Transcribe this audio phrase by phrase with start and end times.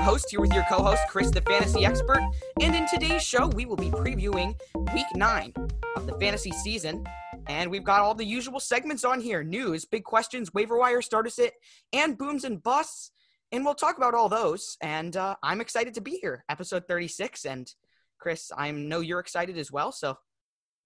[0.00, 2.20] your host, here with your co host, Chris, the fantasy expert.
[2.60, 4.58] And in today's show, we will be previewing
[4.94, 5.52] week nine
[5.94, 7.04] of the fantasy season.
[7.48, 11.28] And we've got all the usual segments on here news, big questions, waiver wire, starter
[11.28, 11.52] sit,
[11.92, 13.10] and booms and busts.
[13.52, 14.78] And we'll talk about all those.
[14.80, 17.44] And uh, I'm excited to be here, episode 36.
[17.44, 17.70] And
[18.18, 19.92] Chris, I know you're excited as well.
[19.92, 20.16] So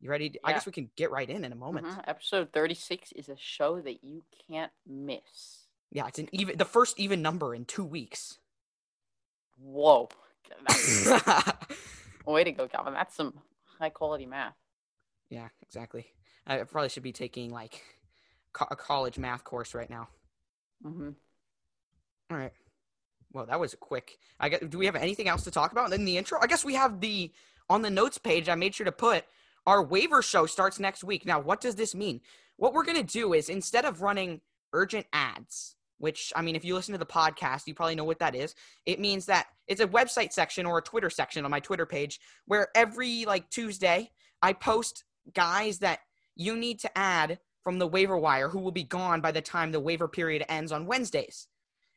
[0.00, 0.30] you ready?
[0.30, 1.86] To, I guess we can get right in in a moment.
[1.86, 2.02] Mhm.
[2.08, 5.68] Episode 36 is a show that you can't miss.
[5.92, 8.38] Yeah, it's an even the first even number in two weeks.
[9.56, 10.08] Whoa.
[10.66, 11.08] That's,
[12.26, 12.92] way to go, Calvin.
[12.94, 13.34] That's some
[13.78, 14.54] high quality math.
[15.30, 16.06] yeah, exactly.
[16.46, 17.82] I probably should be taking like
[18.52, 20.08] co- a college math course right now.
[20.82, 21.10] hmm
[22.30, 22.52] All right.
[23.32, 24.18] Well, that was a quick.
[24.38, 26.38] I guess, do we have anything else to talk about in the intro?
[26.40, 27.32] I guess we have the
[27.68, 28.48] on the notes page.
[28.48, 29.24] I made sure to put
[29.66, 31.26] our waiver show starts next week.
[31.26, 32.20] Now, what does this mean?
[32.56, 34.40] What we're gonna do is instead of running
[34.72, 38.18] urgent ads, which I mean, if you listen to the podcast, you probably know what
[38.18, 38.54] that is.
[38.86, 42.20] It means that it's a website section or a Twitter section on my Twitter page
[42.46, 44.10] where every like Tuesday
[44.42, 46.00] I post guys that
[46.36, 49.72] you need to add from the waiver wire who will be gone by the time
[49.72, 51.48] the waiver period ends on Wednesdays.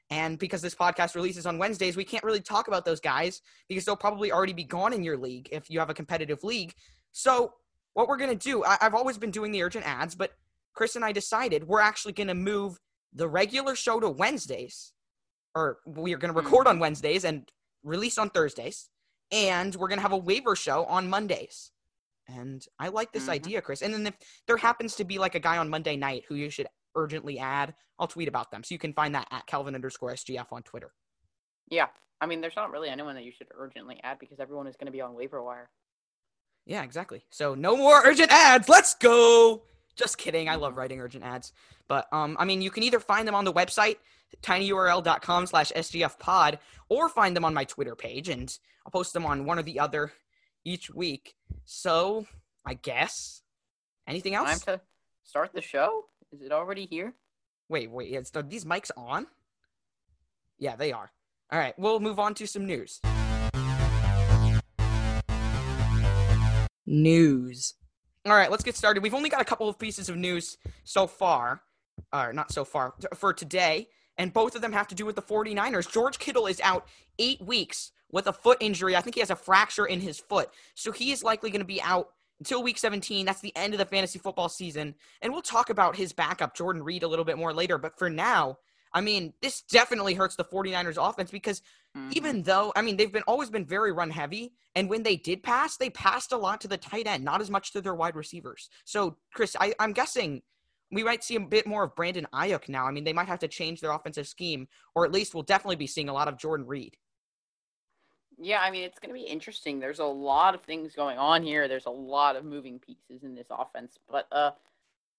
[0.10, 3.84] And because this podcast releases on Wednesdays, we can't really talk about those guys because
[3.84, 6.74] they'll probably already be gone in your league if you have a competitive league.
[7.12, 7.54] So,
[7.94, 10.32] what we're going to do, I- I've always been doing the urgent ads, but
[10.74, 12.80] Chris and I decided we're actually going to move
[13.14, 14.94] the regular show to Wednesdays,
[15.56, 17.50] or we are going to record on Wednesdays and
[17.84, 18.90] release on Thursdays,
[19.32, 21.72] and we're going to have a waiver show on Mondays.
[22.28, 23.30] And I like this Mhm.
[23.30, 23.82] idea, Chris.
[23.82, 26.50] And then if there happens to be like a guy on Monday night who you
[26.50, 28.64] should urgently add, I'll tweet about them.
[28.64, 30.94] So you can find that at Calvin underscore SGF on Twitter.
[31.70, 31.88] Yeah.
[32.20, 34.88] I mean, there's not really anyone that you should urgently add because everyone is going
[34.88, 35.70] to be on waiver wire.
[36.66, 37.24] Yeah, exactly.
[37.30, 38.68] So no more urgent ads.
[38.68, 39.64] Let's go.
[39.98, 40.48] Just kidding.
[40.48, 41.52] I love writing urgent ads.
[41.88, 43.98] But um, I mean, you can either find them on the website,
[44.44, 49.46] tinyurl.com slash sgfpod, or find them on my Twitter page, and I'll post them on
[49.46, 50.14] one or the other
[50.64, 51.36] each week.
[51.66, 52.28] So
[52.66, 53.42] I guess
[54.08, 54.64] anything else?
[54.64, 54.82] Time to
[55.24, 56.06] start the show?
[56.32, 57.14] Is it already here?
[57.68, 58.14] Wait, wait.
[58.14, 59.28] Is, are these mics on?
[60.60, 61.12] Yeah, they are.
[61.52, 63.00] All right, we'll move on to some news.
[66.86, 67.74] News.
[68.28, 69.02] All right, let's get started.
[69.02, 71.62] We've only got a couple of pieces of news so far,
[72.12, 75.22] or not so far, for today, and both of them have to do with the
[75.22, 75.90] 49ers.
[75.90, 76.88] George Kittle is out
[77.20, 78.98] eight weeks with a foot injury.
[78.98, 80.50] I think he has a fracture in his foot.
[80.76, 83.26] So he is likely going to be out until week 17.
[83.26, 84.96] That's the end of the fantasy football season.
[85.22, 87.78] And we'll talk about his backup, Jordan Reed, a little bit more later.
[87.78, 88.58] But for now,
[88.94, 91.62] I mean, this definitely hurts the 49ers offense because
[91.96, 92.14] Mhm.
[92.14, 95.42] even though I mean they've been always been very run heavy, and when they did
[95.44, 98.16] pass, they passed a lot to the tight end, not as much to their wide
[98.16, 98.70] receivers.
[98.86, 100.44] So, Chris, I, I'm guessing
[100.92, 102.86] we might see a bit more of Brandon Aiyuk now.
[102.86, 105.76] I mean, they might have to change their offensive scheme, or at least we'll definitely
[105.76, 106.98] be seeing a lot of Jordan Reed.
[108.38, 109.80] Yeah, I mean, it's going to be interesting.
[109.80, 111.68] There's a lot of things going on here.
[111.68, 114.52] There's a lot of moving pieces in this offense, but uh,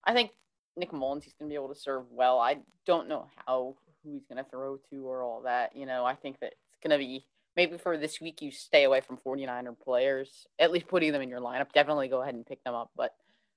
[0.05, 0.31] I think
[0.79, 2.39] Nick Mullens he's going to be able to serve well.
[2.39, 5.75] I don't know how who he's going to throw to or all that.
[5.75, 7.25] You know, I think that it's going to be
[7.57, 11.29] maybe for this week you stay away from 49er players, at least putting them in
[11.29, 11.73] your lineup.
[11.73, 13.15] Definitely go ahead and pick them up, but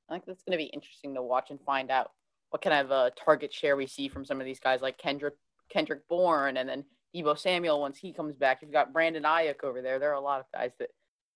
[0.10, 2.12] I think that's going to be interesting to watch and find out
[2.50, 5.36] what kind of uh, target share we see from some of these guys like Kendrick
[5.70, 6.84] Kendrick Bourne and then
[7.16, 8.60] Deebo Samuel once he comes back.
[8.62, 10.00] You've got Brandon Aiyuk over there.
[10.00, 10.90] There are a lot of guys that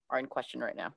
[0.10, 0.94] are in question right now.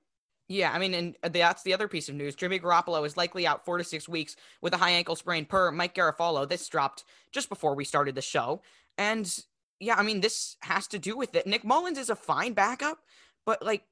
[0.48, 2.34] Yeah, I mean, and uh, that's the other piece of news.
[2.34, 5.70] Jimmy Garoppolo is likely out four to six weeks with a high ankle sprain per
[5.70, 6.48] Mike Garafolo.
[6.48, 8.62] This dropped just before we started the show.
[8.96, 9.44] And
[9.78, 11.46] yeah, I mean, this has to do with it.
[11.46, 12.98] Nick Mullens is a fine backup,
[13.44, 13.84] but like,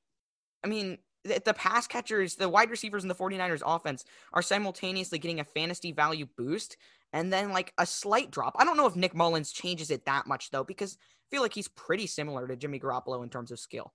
[0.64, 5.18] I mean, the, the pass catchers, the wide receivers in the 49ers offense are simultaneously
[5.18, 6.78] getting a fantasy value boost
[7.12, 8.56] and then like a slight drop.
[8.58, 11.54] I don't know if Nick Mullens changes it that much though, because I feel like
[11.54, 13.92] he's pretty similar to Jimmy Garoppolo in terms of skill.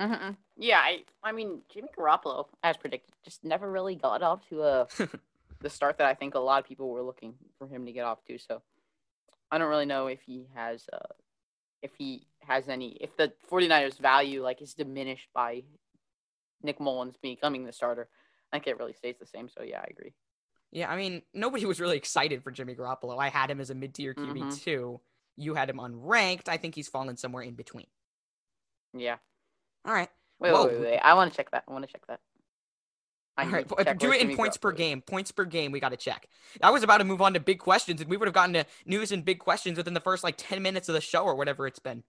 [0.00, 0.30] Mm-hmm.
[0.56, 4.86] Yeah, I, I mean, Jimmy Garoppolo, as predicted, just never really got off to a
[5.60, 8.04] the start that I think a lot of people were looking for him to get
[8.04, 8.38] off to.
[8.38, 8.62] So
[9.50, 11.12] I don't really know if he has, uh,
[11.82, 15.62] if he has any, if the 49ers value like is diminished by
[16.62, 18.08] Nick Mullens becoming the starter.
[18.52, 19.48] I think it really stays the same.
[19.48, 20.14] So yeah, I agree.
[20.70, 23.18] Yeah, I mean, nobody was really excited for Jimmy Garoppolo.
[23.18, 24.62] I had him as a mid tier QB Mhm.
[24.62, 25.00] too.
[25.36, 26.48] You had him unranked.
[26.48, 27.86] I think he's fallen somewhere in between.
[28.92, 29.18] Yeah.
[29.84, 30.08] All right.
[30.40, 30.98] Wait, wait, wait, wait.
[30.98, 31.64] I want to check that.
[31.68, 32.20] I want to check that.
[33.36, 33.98] I All right.
[33.98, 35.00] Do it in points per game.
[35.00, 35.72] Points per game.
[35.72, 36.28] We got to check.
[36.62, 38.66] I was about to move on to big questions, and we would have gotten to
[38.86, 41.66] news and big questions within the first like 10 minutes of the show or whatever
[41.66, 42.04] it's been.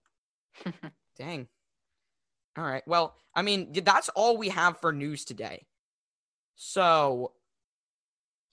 [1.18, 1.48] Dang.
[2.56, 2.86] All right.
[2.86, 5.66] Well, I mean, that's all we have for news today.
[6.54, 7.32] So,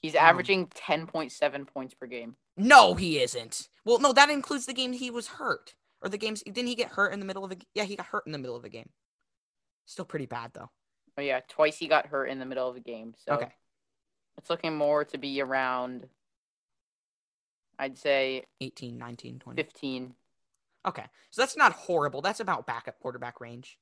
[0.01, 2.35] He's Um, averaging 10.7 points per game.
[2.57, 3.69] No, he isn't.
[3.85, 5.75] Well, no, that includes the game he was hurt.
[6.01, 8.07] Or the games didn't he get hurt in the middle of a Yeah, he got
[8.07, 8.89] hurt in the middle of a game.
[9.85, 10.71] Still pretty bad though.
[11.17, 13.13] Oh yeah, twice he got hurt in the middle of a game.
[13.17, 13.53] So Okay.
[14.37, 16.09] it's looking more to be around
[17.77, 19.65] I'd say 18, 19, 20.
[19.65, 20.15] 15.
[20.87, 21.05] Okay.
[21.31, 22.21] So that's not horrible.
[22.21, 23.79] That's about backup quarterback range.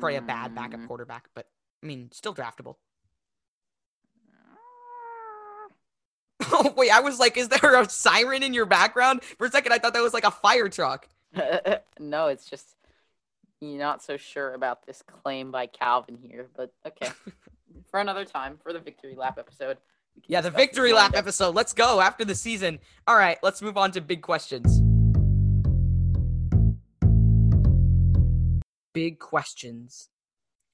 [0.00, 1.48] Probably a bad backup Mm, quarterback, but
[1.82, 2.76] I mean, still draftable.
[4.54, 5.68] Oh
[6.76, 9.22] wait, I was like, is there a siren in your background?
[9.22, 11.08] For a second, I thought that was like a fire truck.
[12.00, 12.76] no, it's just
[13.70, 17.10] you're not so sure about this claim by Calvin here, but okay.
[17.90, 19.78] for another time, for the victory lap episode.
[20.26, 21.54] Yeah, the victory lap episode.
[21.54, 22.80] Let's go after the season.
[23.06, 24.80] All right, let's move on to big questions.
[28.92, 30.08] Big questions.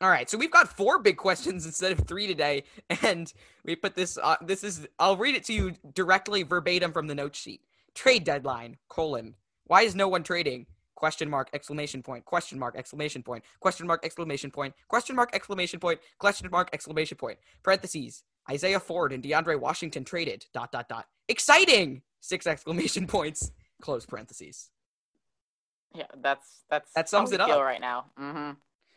[0.01, 2.65] All right, so we've got four big questions instead of three today,
[3.03, 3.33] and
[3.65, 4.17] we put this.
[4.17, 4.87] Uh, this is.
[4.99, 7.61] I'll read it to you directly, verbatim from the note sheet.
[7.95, 9.35] Trade deadline: colon.
[9.65, 10.67] Why is no one trading?
[10.99, 11.49] Question mark!
[11.53, 12.25] Exclamation point!
[12.25, 12.75] Question mark!
[12.77, 13.45] Exclamation point!
[13.61, 14.05] Question mark!
[14.05, 14.75] Exclamation point!
[14.89, 15.31] Question mark!
[15.33, 16.01] Exclamation point!
[16.19, 16.71] Question mark!
[16.73, 17.39] Exclamation point!
[17.63, 18.25] Parentheses.
[18.51, 20.47] Isaiah Ford and DeAndre Washington traded.
[20.53, 21.07] Dot dot dot.
[21.29, 22.03] Exciting!
[22.19, 23.53] Six exclamation points.
[23.81, 24.71] Close parentheses.
[25.95, 27.49] Yeah, that's that's That sums it up.
[27.49, 28.07] right now.
[28.19, 28.51] Mm-hmm.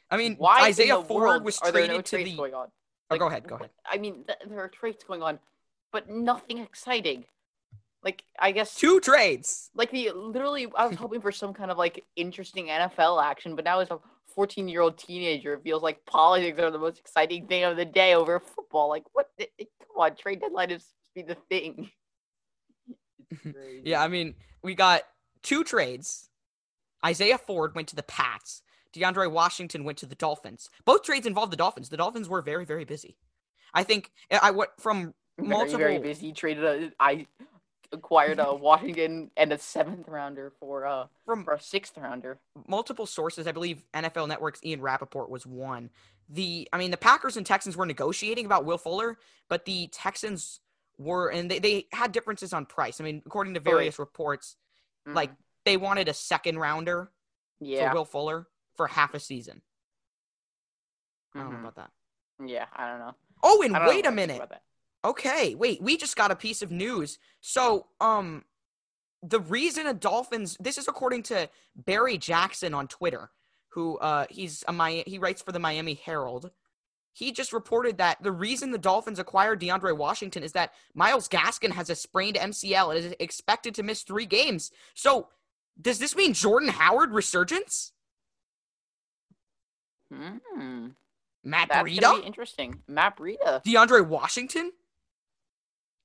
[0.10, 2.36] I mean, Why Isaiah Ford was traded no to the.
[2.36, 2.70] going on?
[3.12, 3.70] Oh, go ahead, go ahead.
[3.86, 5.38] I mean, th- there are trades going on,
[5.92, 7.26] but nothing exciting.
[8.04, 9.70] Like I guess Two trades.
[9.76, 13.64] like the literally I was hoping for some kind of like interesting NFL action, but
[13.66, 14.00] now as a
[14.34, 17.86] 14 year old teenager, it feels like politics are the most exciting thing of the
[17.86, 18.90] day over football.
[18.90, 19.30] Like what?
[19.38, 21.92] it- it- eh, come on, trade deadline is supposed to be the thing.
[23.86, 25.04] Yeah, I mean, we got
[25.42, 26.30] two trades.
[27.06, 28.62] Isaiah Ford went to the Pats.
[28.94, 30.70] DeAndre Washington went to the Dolphins.
[30.84, 31.88] Both trades involved the Dolphins.
[31.90, 33.16] The Dolphins were very, very busy.
[33.74, 35.78] I think eh, I I went from very, multiple.
[35.80, 36.34] very busy.
[36.34, 37.26] Traded a I
[37.92, 42.40] acquired a Washington and a seventh rounder for uh from for a sixth rounder.
[42.68, 43.48] multiple sources.
[43.48, 45.90] I believe NFL Network's Ian Rapoport was one.
[46.30, 49.18] The I mean, the Packers and Texans were negotiating about Will Fuller,
[49.50, 50.62] but the Texans
[50.98, 53.02] were, and they, they had differences on price.
[53.02, 54.56] I mean, according to Oh, various reports,
[55.06, 55.38] like Mhm.
[55.66, 57.12] they wanted a second rounder
[57.60, 59.62] yeah, for Will Fuller for half a season.
[61.36, 61.62] I don't know Mhm.
[61.62, 61.92] about that.
[62.46, 63.16] yeah, I don't know.
[63.44, 64.62] Oh, and I don't know wait a a I think minute.
[65.04, 67.18] Okay, wait, we just got a piece of news.
[67.40, 68.46] So, um,
[69.24, 73.32] the reason a Dolphins, this is according to Barry Jackson on Twitter,
[73.70, 76.52] who, uh, he's a Mi- he writes for the Miami Herald.
[77.14, 81.72] He just reported that the reason the Dolphins acquired DeAndre Washington is that Myles Gaskin
[81.72, 84.72] has a sprained MCL and is expected to miss three games.
[84.94, 85.30] So,
[85.80, 87.92] does this mean Jordan Howard resurgence?
[90.14, 90.90] Hmm.
[91.44, 91.90] Matt That's
[92.24, 92.82] interesting.
[92.88, 93.64] Matt Breida.
[93.64, 94.72] DeAndre Washington?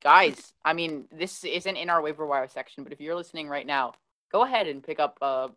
[0.03, 3.67] Guys, I mean, this isn't in our waiver wire section, but if you're listening right
[3.67, 3.95] now,
[4.31, 5.49] go ahead and pick up uh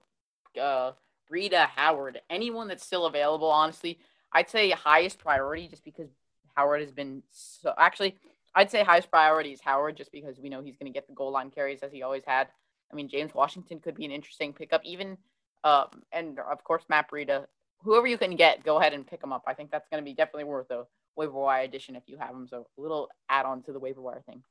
[0.60, 0.94] uh
[1.32, 2.22] Breida Howard.
[2.30, 4.00] Anyone that's still available, honestly,
[4.34, 6.10] I'd say highest priority just because
[6.56, 8.16] Howard has been so actually
[8.56, 11.32] I'd say highest priority is Howard just because we know he's gonna get the goal
[11.32, 12.48] line carries as he always had.
[12.92, 15.18] I mean James Washington could be an interesting pickup, even
[15.64, 17.46] um and of course Matt Breida.
[17.84, 19.44] Whoever you can get, go ahead and pick him up.
[19.48, 20.86] I think that's gonna be definitely worth a
[21.20, 22.48] waiver wire addition if you have him.
[22.48, 24.44] So a little add on to the waiver wire thing.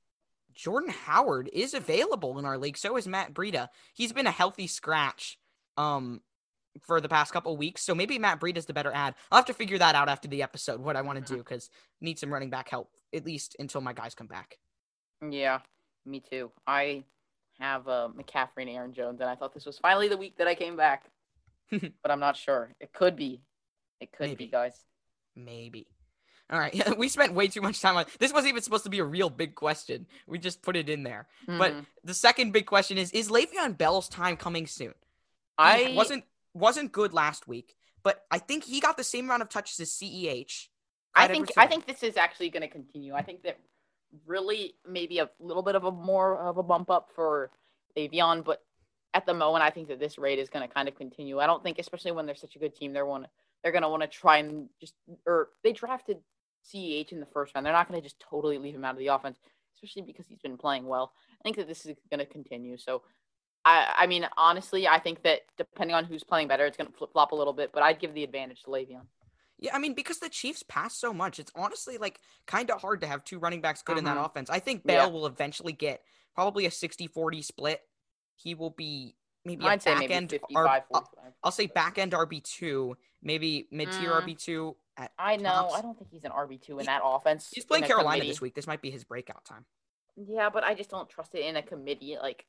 [0.55, 2.79] Jordan Howard is available in our league.
[2.79, 3.69] So is Matt Breida.
[3.95, 5.39] He's been a healthy scratch
[5.77, 6.21] um
[6.83, 7.83] for the past couple weeks.
[7.83, 9.15] So maybe Matt Breida's the better ad.
[9.31, 11.71] I'll have to figure that out after the episode, what I want to do, because
[12.01, 14.59] need some running back help, at least until my guys come back.
[15.29, 15.61] Yeah,
[16.07, 16.53] me too.
[16.67, 17.05] I
[17.59, 20.47] have uh, McCaffrey and Aaron Jones, and I thought this was finally the week that
[20.47, 21.11] I came back,
[21.71, 22.75] but I'm not sure.
[22.81, 23.43] It could be.
[24.01, 24.45] It could Maybe.
[24.45, 24.85] be, guys.
[25.35, 25.89] Maybe.
[26.51, 26.97] All right.
[26.99, 29.31] we spent way too much time on this wasn't even supposed to be a real
[29.31, 30.07] big question.
[30.27, 31.29] We just put it in there.
[31.47, 31.87] But Mhm.
[32.05, 34.95] the second big question is is Le'Veon Bell's time coming soon?
[35.57, 36.25] I He wasn't
[36.55, 39.93] wasn't good last week, but I think he got the same amount of touches as
[39.93, 40.69] CEH.
[41.15, 43.15] I think I think this is actually going to continue.
[43.15, 43.59] I think that
[44.25, 47.51] really maybe a little bit of a more of a bump up for
[47.97, 48.65] Le'Veon, but
[49.15, 51.41] at the moment, I think that this rate is going to kind of continue.
[51.41, 53.27] I don't think, especially when they're such a good team, they're want
[53.63, 54.95] they're going to want to try and just
[55.27, 56.19] or they drafted
[56.65, 57.65] CEH in the first round.
[57.67, 59.39] They're not going to just totally leave him out of the offense,
[59.77, 61.13] especially because he's been playing well.
[61.41, 62.77] I think that this is going to continue.
[62.79, 63.03] So.
[63.65, 66.97] I, I mean, honestly, I think that depending on who's playing better, it's going to
[66.97, 69.03] flip flop a little bit, but I'd give the advantage to Le'Veon.
[69.59, 73.01] Yeah, I mean, because the Chiefs pass so much, it's honestly like kind of hard
[73.01, 74.25] to have two running backs good in that Mhm.
[74.27, 74.49] offense.
[74.49, 74.99] I think Yeah.
[74.99, 76.03] Bell will eventually get
[76.35, 77.83] probably a 60-40 split.
[78.37, 81.13] He will be maybe a I'd say back maybe end 55, R- I'll,
[81.43, 84.23] I'll say back end RB two, maybe mid tier Mm.
[84.23, 84.77] RB two.
[84.88, 84.88] At
[85.19, 85.49] I know.
[85.51, 85.75] tops.
[85.77, 87.51] I don't think he's an RB two in He- that offense.
[87.53, 88.29] He's playing Carolina committee.
[88.31, 88.55] this week.
[88.55, 89.65] This might be his breakout time.
[90.17, 92.17] Yeah, but I just don't trust it in a committee.
[92.21, 92.47] Like,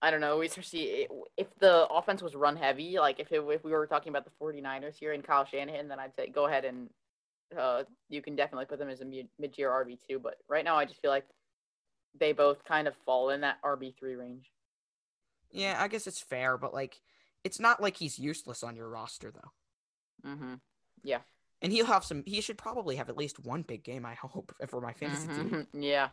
[0.00, 0.42] I don't know.
[0.42, 4.24] Especially if the offense was run heavy, like if it, if we were talking about
[4.24, 6.90] the 49ers here and Kyle Shanahan, then I'd say go ahead and
[7.58, 10.18] uh, you can definitely put them as a mid tier RB two.
[10.18, 11.26] But right now, I just feel like
[12.18, 14.50] they both kind of fall in that RB three range.
[15.50, 17.00] Yeah, I guess it's fair, but like,
[17.42, 20.30] it's not like he's useless on your roster though.
[20.30, 20.54] Mm-hmm.
[21.06, 21.20] Yeah.
[21.62, 22.22] And he'll have some.
[22.26, 24.04] He should probably have at least one big game.
[24.04, 25.48] I hope for my fantasy mm-hmm.
[25.50, 25.66] team.
[25.72, 26.08] Yeah.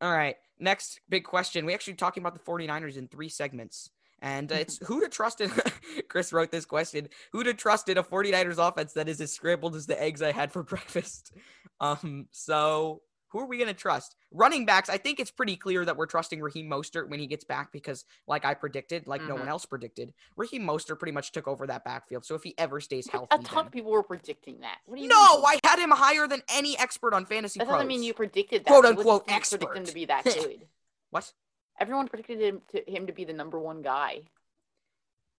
[0.00, 0.36] All right.
[0.58, 1.66] Next big question.
[1.66, 3.90] We actually talking about the 49ers in three segments.
[4.22, 5.50] And uh, it's who to trust in.
[6.08, 9.74] Chris wrote this question Who to trust in a 49ers offense that is as scrambled
[9.74, 11.32] as the eggs I had for breakfast?
[11.80, 14.16] Um, so who are we going to trust?
[14.32, 17.44] Running backs, I think it's pretty clear that we're trusting Raheem Mostert when he gets
[17.44, 19.30] back because, like I predicted, like mm-hmm.
[19.30, 22.24] no one else predicted, Raheem Mostert pretty much took over that backfield.
[22.24, 23.66] So if he ever stays healthy, a ton then...
[23.66, 24.78] of people were predicting that.
[24.88, 25.10] no, mean?
[25.12, 27.58] I had him higher than any expert on fantasy.
[27.58, 28.68] That doesn't mean you predicted that.
[28.68, 29.60] Quote unquote expert.
[29.60, 30.66] Predict him to be that good.
[31.10, 31.32] what?
[31.78, 34.22] Everyone predicted him to him to be the number one guy.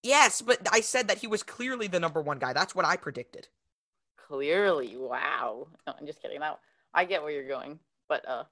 [0.01, 2.53] Yes, but I said that he was clearly the number one guy.
[2.53, 3.49] That's what I predicted.
[4.17, 5.67] Clearly, wow.
[5.85, 6.39] No, I'm just kidding.
[6.39, 6.57] Now
[6.93, 7.79] I get where you're going,
[8.09, 8.43] but uh,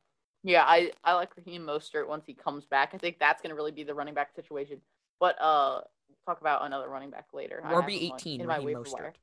[0.43, 2.91] yeah, I I like Raheem Mostert once he comes back.
[2.93, 4.81] I think that's gonna really be the running back situation.
[5.19, 5.81] But uh,
[6.25, 7.61] talk about another running back later.
[7.65, 9.13] RB eighteen, in my Raheem Mostert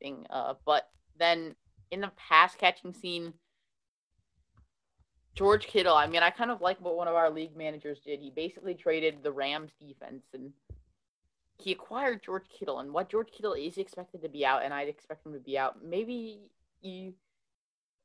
[0.00, 0.26] thing.
[0.30, 0.88] Uh, but
[1.18, 1.54] then
[1.90, 3.32] in the pass catching scene,
[5.34, 5.94] George Kittle.
[5.94, 8.20] I mean, I kind of like what one of our league managers did.
[8.20, 10.52] He basically traded the Rams defense and
[11.62, 14.88] he acquired George Kittle, and what George Kittle is expected to be out, and I'd
[14.88, 15.84] expect him to be out.
[15.84, 16.40] Maybe
[16.80, 17.14] he,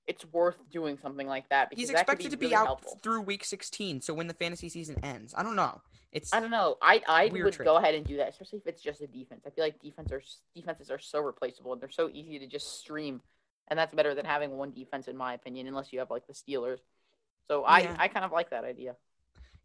[0.07, 2.99] it's worth doing something like that because he's expected be to be really out helpful.
[3.01, 4.01] through week 16.
[4.01, 5.81] So when the fantasy season ends, I don't know.
[6.11, 6.77] It's I don't know.
[6.81, 7.65] I I would trade.
[7.65, 9.41] go ahead and do that, especially if it's just a defense.
[9.45, 10.21] I feel like defense are
[10.55, 13.21] defenses are so replaceable and they're so easy to just stream,
[13.67, 16.33] and that's better than having one defense, in my opinion, unless you have like the
[16.33, 16.79] Steelers.
[17.47, 17.95] So I Yeah.
[17.99, 18.95] I kind of like that idea.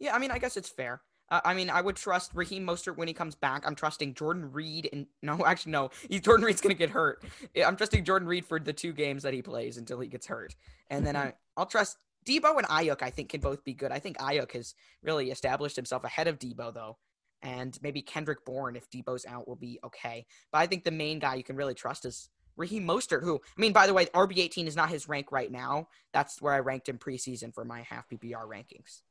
[0.00, 0.14] yeah.
[0.14, 1.00] I mean, I guess it's fair.
[1.30, 3.66] Uh, I mean, I would trust Raheem Mostert when he comes back.
[3.66, 7.22] I'm trusting Jordan Reed and no, actually no, he's Jordan Reed's gonna get hurt.
[7.64, 10.54] I'm trusting Jordan Reed for the two games that he plays until he gets hurt,
[10.88, 13.02] and then I I'll trust Deebo and Aiyuk.
[13.02, 13.92] I think can both be good.
[13.92, 16.98] I think Aiyuk has really established himself ahead of Deebo though,
[17.42, 20.26] and maybe Kendrick Bourne if Deebo's out will be okay.
[20.52, 23.60] But I think the main guy you can really trust is Raheem Mostert, who I
[23.60, 25.88] mean, by the way, RB eighteen is not his rank right now.
[26.12, 29.02] That's where I ranked him preseason for my half PPR rankings.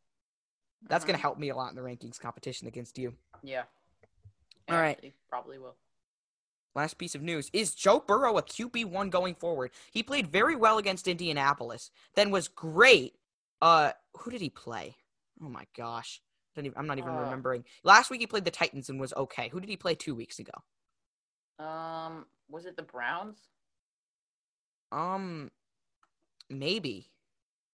[0.83, 1.07] That's Mhm.
[1.07, 3.17] going to help me a lot in the rankings competition against you.
[3.43, 3.65] Yeah.
[4.69, 4.91] All right.
[4.97, 5.75] Actually, probably will.
[6.75, 9.71] Last piece of news is Joe Burrow a QB1 going forward?
[9.91, 13.19] He played very well against Indianapolis, then was great.
[13.61, 14.95] Uh, who did he play?
[15.41, 16.21] Oh my gosh.
[16.55, 17.21] Don't even, I'm not even Uh.
[17.21, 17.65] remembering.
[17.83, 19.49] Last week he played the Titans and was okay.
[19.49, 20.53] Who did he play two weeks ago?
[21.57, 23.49] Um, was it the Browns?
[24.91, 25.51] Um,
[26.49, 27.11] maybe.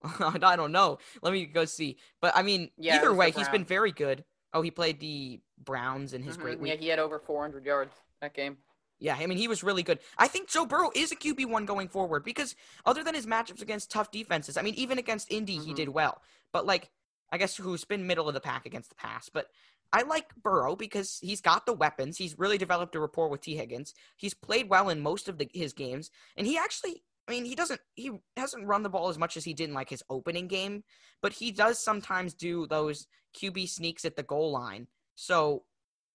[0.19, 0.99] I don't know.
[1.21, 1.97] Let me go see.
[2.21, 4.23] But I mean, Yeah, either way, he's been very good.
[4.53, 6.41] Oh, he played the Browns in his Mhm.
[6.41, 6.71] great week.
[6.73, 8.57] Yeah, he had over 400 yards that game.
[8.99, 9.99] Yeah, I mean, he was really good.
[10.17, 13.91] I think Joe Burrow is a QB1 going forward because other than his matchups against
[13.91, 15.75] tough defenses, I mean, even against Indy, he Mhm.
[15.75, 16.21] did well.
[16.53, 16.91] But, like,
[17.29, 19.27] I guess who's been middle of the pack against the pass.
[19.27, 19.51] But
[19.91, 22.17] I like Burrow because he's got the weapons.
[22.17, 23.93] He's really developed a rapport with Tee Higgins.
[24.15, 26.09] He's played well in most of the, his games.
[26.37, 29.43] And he actually, I mean, he doesn't, he hasn't run the ball as much as
[29.43, 30.83] he did in, like, his opening game.
[31.21, 33.07] But he does sometimes do those
[33.39, 34.87] QB sneaks at the goal line.
[35.15, 35.63] So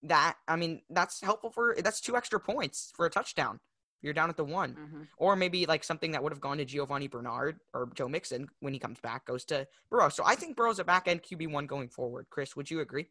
[0.02, 3.58] that I mean that's helpful for that's two extra points for a touchdown.
[4.02, 5.02] You're down at the one, Mm-hmm.
[5.18, 8.72] or maybe like something that would have gone to Giovani Bernard or Joe Mixon when
[8.72, 10.08] he comes back goes to Burrow.
[10.08, 12.26] So I think Burrow's a back end QB one going forward.
[12.30, 13.08] Chris, would you agree?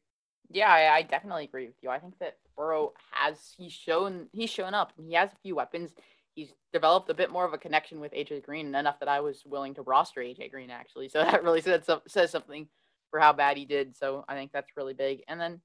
[0.50, 1.90] Yeah, I, I definitely agree with you.
[1.92, 4.94] I think that Burrow has he's shown he's shown up.
[4.98, 5.92] He has a few weapons.
[6.40, 9.44] He's developed a bit more of a connection with AJ Green, enough that I was
[9.46, 11.10] willing to roster AJ Green actually.
[11.10, 12.68] So that really says some- says something
[13.12, 13.98] for how bad he did.
[13.98, 15.24] So I think that's really big.
[15.28, 15.60] And then,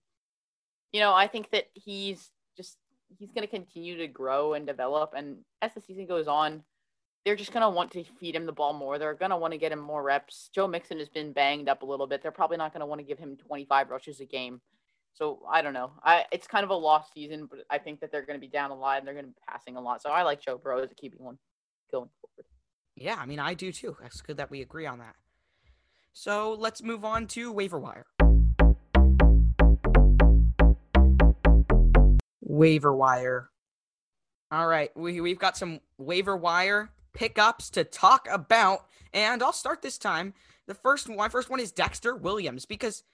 [0.93, 2.77] you know, I think that he's just
[3.19, 5.13] he's going to continue to grow and develop.
[5.17, 6.65] And as the season goes on,
[7.25, 8.99] they're just going to want to feed him the ball more.
[8.99, 10.51] They're going to want to get him more reps.
[10.53, 12.21] Joe Mixon has been banged up a little bit.
[12.21, 14.61] They're probably not going to want to give him 25 rushes a game.
[15.15, 15.93] So I don't know.
[16.03, 18.51] I it's kind of a lost season, but I think that they're going to be
[18.51, 20.03] down a lot and they're going to be passing a lot.
[20.03, 21.39] So I like Joe Burrow as a keeping one
[21.91, 22.47] going forward.
[22.97, 23.97] Yeah, I mean I do too.
[24.03, 25.15] That's good that we agree on that.
[26.13, 28.07] So let's move on to waiver wire.
[32.41, 33.51] Waiver wire.
[34.51, 39.81] All right, we we've got some waiver wire pickups to talk about, and I'll start
[39.81, 40.35] this time.
[40.67, 43.05] The first my first one is Dexter Williams because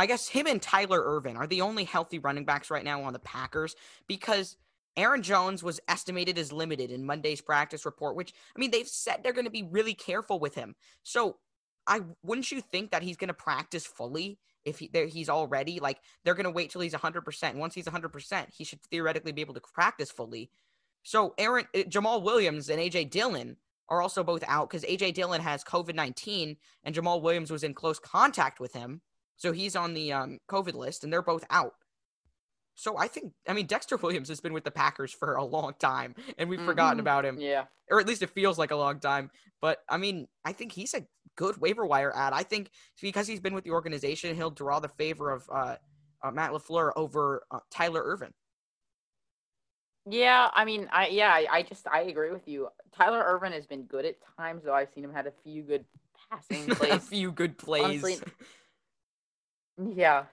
[0.00, 3.12] I guess him and Tyler Ervin are the only healthy running backs right now on
[3.12, 3.76] the Packers
[4.08, 4.56] because
[4.96, 9.20] Aaron Jones was estimated as limited in Monday's practice report, which I mean they've said
[9.22, 10.74] they're going to be really careful with him.
[11.02, 11.36] So
[11.86, 15.80] I wouldn't you think that he's going to practice fully if he, he's already?
[15.80, 17.54] Like they're going to wait till he's 100%.
[17.56, 20.50] Once he's 100%, he should theoretically be able to practice fully.
[21.02, 23.58] So Aaron uh, Jamaal Williams and AJ Dillon
[23.90, 27.74] are also both out because AJ Dillon has COVID 19 and Jamaal Williams was in
[27.74, 29.02] close contact with him.
[29.40, 31.72] So he's on the um, COVID list and they're both out.
[32.74, 35.72] So I think, I mean, Dexter Williams has been with the Packers for a long
[35.78, 37.00] time and we've forgotten Mhm.
[37.00, 37.64] about him, Yeah.
[37.90, 39.30] or at least it feels like a long time.
[39.62, 41.06] But I mean, I think he's a
[41.36, 42.34] good waiver wire ad.
[42.34, 42.70] I think
[43.00, 45.76] because he's been with the organization, he'll draw the favor of uh,
[46.22, 48.34] uh, Matt LaFleur over uh, Tyler Ervin.
[50.06, 52.68] Yeah, I mean, I yeah, I, I just I agree with you.
[52.92, 54.74] Tyler Ervin has been good at times, though.
[54.74, 55.84] I've seen him had a few good
[56.30, 57.84] passing plays, a few good plays.
[58.04, 58.16] Honestly,
[59.94, 60.24] yeah,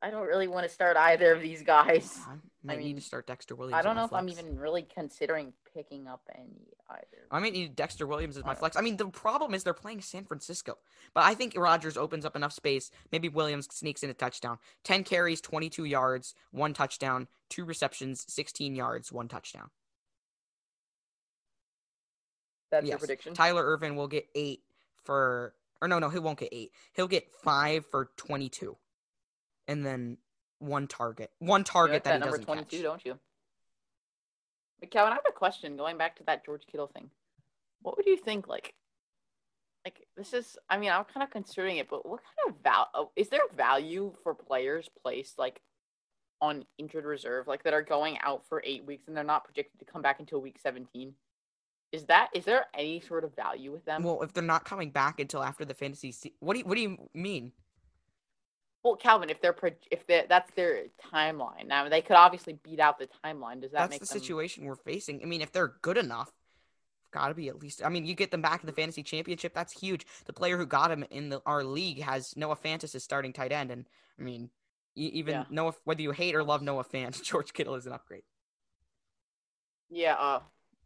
[0.00, 2.18] I don't really want to start either of these guys.
[2.28, 3.78] I might need mean, to start Dexter Williams.
[3.78, 7.26] I don't know if I'm even really considering picking up any either.
[7.30, 8.76] I might need Dexter Williams as my flex.
[8.76, 10.78] I mean, the problem is they're playing San Francisco,
[11.14, 12.90] but I think Rodgers opens up enough space.
[13.10, 14.58] Maybe Williams sneaks in a touchdown.
[14.84, 19.70] Ten carries, twenty-two yards, one touchdown, two receptions, sixteen yards, one touchdown.
[22.70, 23.34] That's your prediction.
[23.34, 24.62] Tyler Ervin will get eight
[25.04, 26.70] for, or no, no, he won't get eight.
[26.94, 28.76] He'll get five for twenty-two,
[29.66, 30.16] and then
[30.60, 32.82] one target, one target like that, that he number doesn't 22, catch.
[32.84, 33.18] don't you?
[34.78, 35.76] But Calvin, I have a question.
[35.76, 37.10] Going back to that George Kittle thing,
[37.82, 38.46] what would you think?
[38.46, 38.74] Like,
[39.84, 40.56] like this is.
[40.70, 42.88] I mean, I'm kind of considering it, but what kind of val?
[42.94, 45.60] Oh, is there value for players placed like
[46.40, 49.80] on injured reserve, like that are going out for eight weeks and they're not projected
[49.80, 51.12] to come back until week 17?
[51.92, 54.02] Is that is there any sort of value with them?
[54.02, 56.74] Well, if they're not coming back until after the fantasy, se- what do you, what
[56.74, 57.52] do you mean?
[58.82, 62.80] Well, Calvin, if they're pro- if they're, that's their timeline now, they could obviously beat
[62.80, 63.60] out the timeline.
[63.60, 64.20] Does that That's make the them...
[64.20, 65.20] situation we're facing.
[65.22, 66.32] I mean, if they're good enough,
[67.12, 67.84] got to be at least.
[67.84, 69.54] I mean, you get them back in the fantasy championship.
[69.54, 70.04] That's huge.
[70.24, 73.52] The player who got him in the, our league has Noah Fant as starting tight
[73.52, 73.86] end, and
[74.18, 74.50] I mean,
[74.96, 75.44] even Yeah.
[75.50, 78.22] Noah, whether you hate or love Noah Fant, George Kittle is an upgrade.
[79.90, 80.40] Yeah, uh,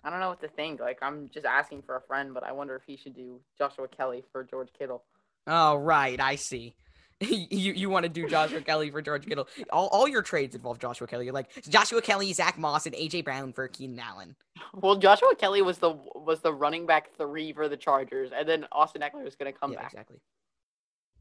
[0.06, 0.78] I don't know what to think.
[0.78, 3.88] Like, I'm just asking for a friend, but I wonder if he should do Joshua
[3.88, 5.02] Kelly for George Kittle.
[5.48, 6.76] Oh, right, I see.
[7.20, 9.48] you you want to do Joshua Kelly for George Kittle?
[9.70, 11.24] All all your trades involve Joshua Kelly.
[11.24, 14.36] You're like Joshua Kelly, Zach Moss, and AJ Brown for Keenan Allen.
[14.74, 18.66] Well, Joshua Kelly was the was the running back three for the Chargers, and then
[18.72, 19.92] Austin Ekeler was going to come yeah, back.
[19.92, 20.20] exactly.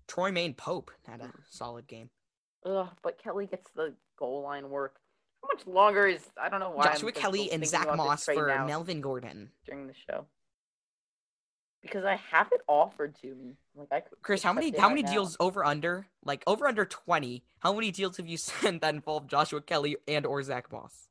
[0.09, 1.31] Troymaine Pope had a mm.
[1.49, 2.09] solid game.
[2.65, 4.95] Ugh, but Kelly gets the goal line work.
[5.45, 8.35] How much longer is I don't know why I'm Joshua Kelly and Zach Moss trade
[8.35, 9.51] for now Melvin Gordon.
[9.65, 10.25] during the show
[11.81, 13.55] because I have it offered to me.
[13.75, 15.11] Like I could Chris, how many how right many now.
[15.11, 17.43] deals over under like over under twenty?
[17.59, 21.09] How many deals have you sent that involve Joshua Kelly and or Zach Moss?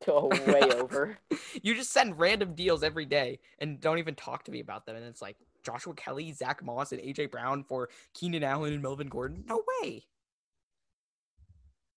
[0.06, 1.18] go way over?
[1.62, 4.94] You just send random deals every day and don't even talk to me about them,
[4.94, 9.08] and it's like Joshua Kelly, Zach Moss, and AJ Brown for Keenan Allen and Melvin
[9.08, 9.44] Gordon.
[9.46, 10.04] No way.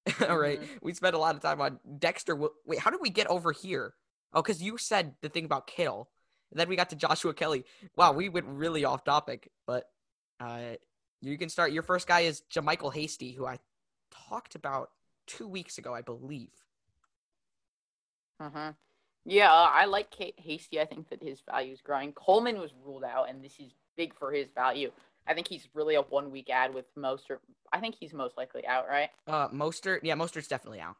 [0.29, 0.67] All right, Mhm.
[0.81, 2.35] we spent a lot of time on Dexter.
[2.65, 3.93] Wait, how did we get over here?
[4.33, 6.09] Oh, because you said the thing about Kittle.
[6.51, 7.65] And then we got to Joshua Kelly.
[7.95, 9.89] Wow, we went really off topic, but
[10.39, 10.75] uh,
[11.21, 11.71] you can start.
[11.71, 13.59] Your first guy is JaMycal Hasty, who I
[14.29, 14.91] talked about
[15.25, 16.51] two weeks ago, I believe.
[18.39, 18.69] hmm
[19.25, 20.79] Yeah, uh, I like Kate Hasty.
[20.79, 22.11] I think that his value is growing.
[22.13, 24.91] Coleman was ruled out, and this is big for his value.
[25.27, 27.29] I think he's really a one week ad with most,
[27.71, 29.09] I think he's most likely out, right?
[29.27, 30.95] Uh, Mostert, yeah, Mostert's definitely out.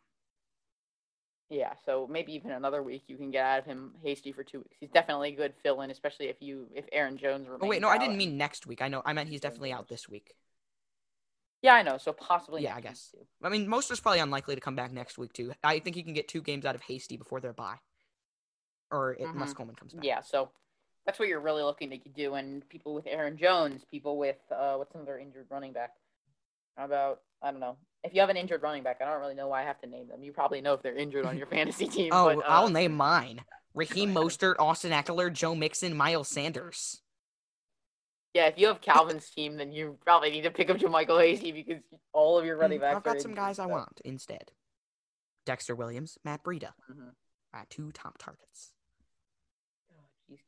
[1.50, 4.60] Yeah, so maybe even another week you can get out of him Hasty for two
[4.60, 4.78] weeks.
[4.80, 7.62] He's definitely a good fill in, especially if you if Aaron Jones remains.
[7.64, 8.82] Oh wait, no, I didn't mean next week.
[8.82, 10.34] I know, I meant he's definitely out this week.
[11.62, 11.98] Yeah, I know.
[11.98, 12.64] So possibly.
[12.64, 13.14] Yeah, I guess.
[13.44, 15.54] I mean, Mostert's probably unlikely to come back next week too.
[15.64, 17.78] I think he can get two games out of Hasty before their bye,
[18.90, 19.58] or unless Mhm.
[19.58, 20.04] Coleman comes back.
[20.04, 20.50] Yeah, so
[21.06, 22.36] that's what you're really looking to do.
[22.36, 25.92] And people with Aaron Jones, people with uh, what's another injured running back?
[26.78, 27.78] How about I don't know.
[28.04, 29.88] If you have an injured running back, I don't really know why I have to
[29.88, 30.24] name them.
[30.24, 32.10] You probably know if they're injured on your fantasy team.
[32.14, 33.42] Oh, but, uh, I'll name mine:
[33.74, 37.02] Raheem Mostert, Austin Ekeler, Joe Mixon, Miles Sanders.
[38.34, 41.52] yeah, if you have Calvin's team, then you probably need to pick up Michael Hasty
[41.52, 42.98] because all of your running Mm, backs.
[42.98, 44.52] I've got some guys I want instead.
[45.46, 47.12] Dexter Williams, Matt Breida, Mhm.
[47.54, 48.72] uh, two top targets.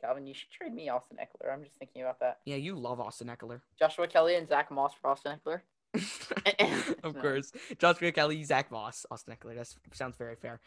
[0.02, 1.54] Calvin, you should trade me Austin Ekeler.
[1.54, 2.40] I'm just thinking about that.
[2.46, 3.62] Yeah, you love Austin Ekeler.
[3.80, 5.62] Joshua Kelly and Zach Moss for Austin Ekeler.
[7.04, 7.22] of No.
[7.22, 7.52] course.
[7.78, 9.56] Joshua Kelly, Zach Moss, Austin Eckler.
[9.56, 10.60] That sounds very fair.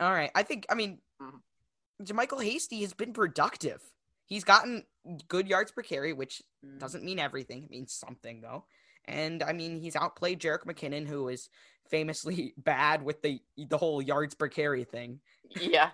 [0.00, 0.30] All right.
[0.34, 2.14] I think, I mean, Mhm.
[2.14, 3.82] Michael Hasty has been productive.
[4.26, 4.84] He's gotten
[5.28, 6.78] good yards per carry, which Mm.
[6.78, 7.64] doesn't mean everything.
[7.64, 8.64] It means something, though.
[9.04, 11.48] And I mean, he's outplayed Jerick McKinnon, who is
[11.88, 15.20] famously bad with the the whole yards per carry thing.
[15.60, 15.90] Yeah.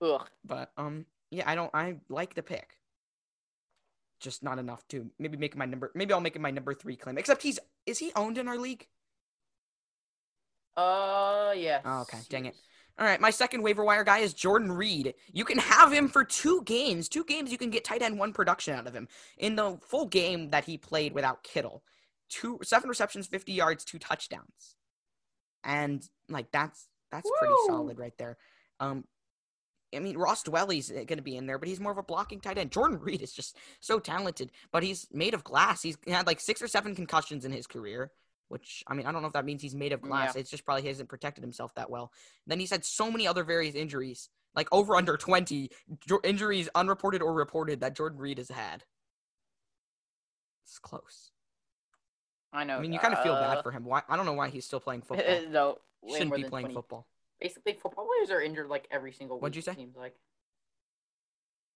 [0.00, 0.28] Ugh.
[0.44, 1.70] But um, yeah, I don't.
[1.74, 2.76] I like the pick.
[4.20, 5.90] just not enough to maybe make my number.
[5.94, 7.18] Maybe I'll make it my number three claim.
[7.18, 8.86] Except he's is he owned in our league?
[10.76, 11.80] Uh, yeah.
[11.84, 12.18] Oh, okay.
[12.28, 12.54] Dang it.
[12.98, 15.14] All right, my second waiver wire guy is Jordan Reed.
[15.32, 17.08] You can have him for two games.
[17.08, 19.06] Two games, you can get tight end one production out of him.
[19.36, 21.84] In the full game that he played without Kittle,
[22.28, 24.76] two seven receptions, fifty yards, two touchdowns,
[25.62, 28.36] and like that's that's pretty solid right there.
[28.80, 29.04] Um,
[29.94, 32.02] I mean Ross Dwelley's eh, going to be in there, but he's more of a
[32.02, 32.70] blocking tight end.
[32.70, 35.82] Jordan Reed is just so talented, but he's made of glass.
[35.82, 38.10] He's had like six or seven concussions in his career.
[38.48, 40.34] Which I mean, I don't know if that means he's made of mm, glass.
[40.34, 40.40] Yeah.
[40.40, 42.12] It's just probably he hasn't protected himself that well.
[42.46, 45.70] Then he's had so many other various injuries, like over under 20
[46.24, 48.84] injuries, unreported or reported, that Jordan Reed has had.
[50.64, 51.30] It's close.
[52.52, 52.78] I know.
[52.78, 53.84] I mean, you kind of feel uh, bad for him.
[53.84, 54.02] Why?
[54.08, 55.42] I don't know why uh, he's still playing football.
[55.50, 55.78] no,
[56.10, 56.74] Shouldn't be playing 20.
[56.74, 57.06] football.
[57.40, 59.42] Basically, football players are injured like every single week.
[59.42, 59.72] What'd you say?
[59.72, 60.14] It seems like.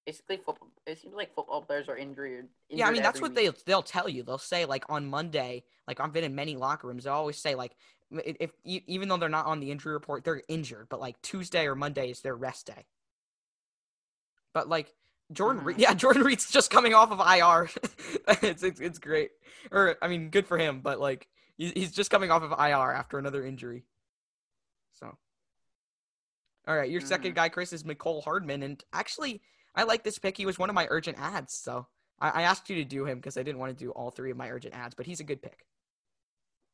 [0.07, 0.69] Basically, football.
[0.87, 2.49] It seems like football players are injured.
[2.69, 3.55] Yeah, I mean that's what week.
[3.55, 4.25] they they'll tell you.
[4.25, 7.05] They'll say like on Monday, like I've been in many locker rooms.
[7.05, 7.77] They always say like
[8.11, 10.89] if, even though they're not on the injury report, they're injured.
[10.89, 12.87] But like Tuesday or Monday is their rest day.
[14.53, 14.93] But like
[15.33, 15.81] Jordan, Reed, Mhm.
[15.81, 17.71] yeah, Jordan Reed's just coming off of IR.
[18.43, 19.31] it's, it's it's great.
[19.71, 20.81] Or I mean, good for him.
[20.81, 23.85] But like he's just coming off of IR after another injury.
[26.67, 27.37] All right, your second Mhm.
[27.37, 29.43] guy, Chris, is Mecole Hardman, and actually,
[29.75, 30.37] I like this pick.
[30.37, 31.87] He was one of my urgent ads, so
[32.21, 34.31] I, I asked you to do him because I didn't want to do all three
[34.31, 35.67] of my urgent ads, but he's a good pick.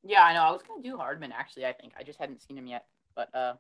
[0.03, 0.43] Yeah, I know.
[0.43, 1.67] I was gonna do Hardman actually.
[1.67, 3.55] I think I just hadn't seen him yet, but uh,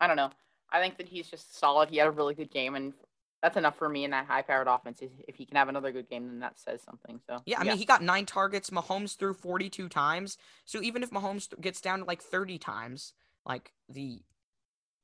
[0.00, 0.30] I don't know.
[0.70, 1.90] I think that he's just solid.
[1.90, 2.92] He had a really good game, and
[3.42, 5.00] that's enough for me in that high-powered offense.
[5.00, 7.20] If- If he can have another good game, then that says something.
[7.26, 8.70] So Yeah, I mean, he got nine targets.
[8.70, 10.36] Mahomes threw 42 times.
[10.64, 13.14] So even if Mahomes gets down to like 30 times,
[13.46, 14.22] like the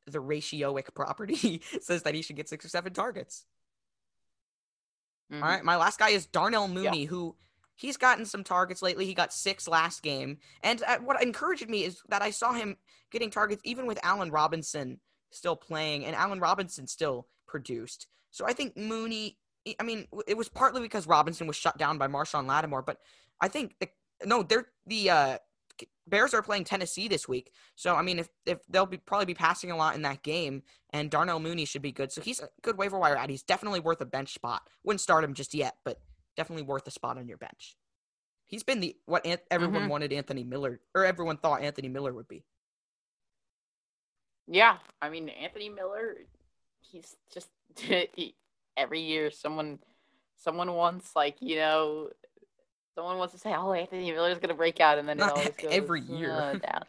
[0.07, 3.45] the ratioic property says that he should get six or seven targets.
[5.33, 5.43] Mhm.
[5.43, 7.37] All right, my last guy is Darnell Mooney, who
[7.77, 9.07] he's gotten some targets lately.
[9.07, 12.77] He got six last game, and uh, what encouraged me is that I saw him
[13.11, 18.07] getting targets even with Allen Robinson still playing, and Allen Robinson still produced.
[18.31, 19.38] So I think Mooney.
[19.81, 22.99] I mean, it was partly because Robinson was shut down by Marshon Lattimore, but
[23.40, 23.88] I think the,
[24.27, 25.38] no, they're the uh,
[26.06, 27.52] Bears are playing Tennessee this week.
[27.74, 30.62] So I mean, if if they'll be probably be passing a lot in that game,
[30.90, 32.12] and Darnell Mooney should be good.
[32.12, 33.30] So he's a good waiver wire ad.
[33.30, 34.68] He's definitely worth a bench spot.
[34.84, 36.00] Wouldn't start him just yet, but
[36.37, 37.76] definitely worth a spot on your bench.
[38.46, 39.88] He's been the what An- everyone Mhm.
[39.88, 42.44] wanted Anthony Miller or everyone thought Anthony Miller would be.
[44.46, 46.16] Yeah, I mean Anthony Miller,
[46.82, 48.37] he's just he,
[48.76, 49.78] every year someone
[50.37, 52.10] someone wants like you know
[52.94, 55.48] someone wants to say oh Anthony Miller's gonna break out and then it Not always
[55.62, 56.33] goes every year.
[56.33, 56.83] uh, down.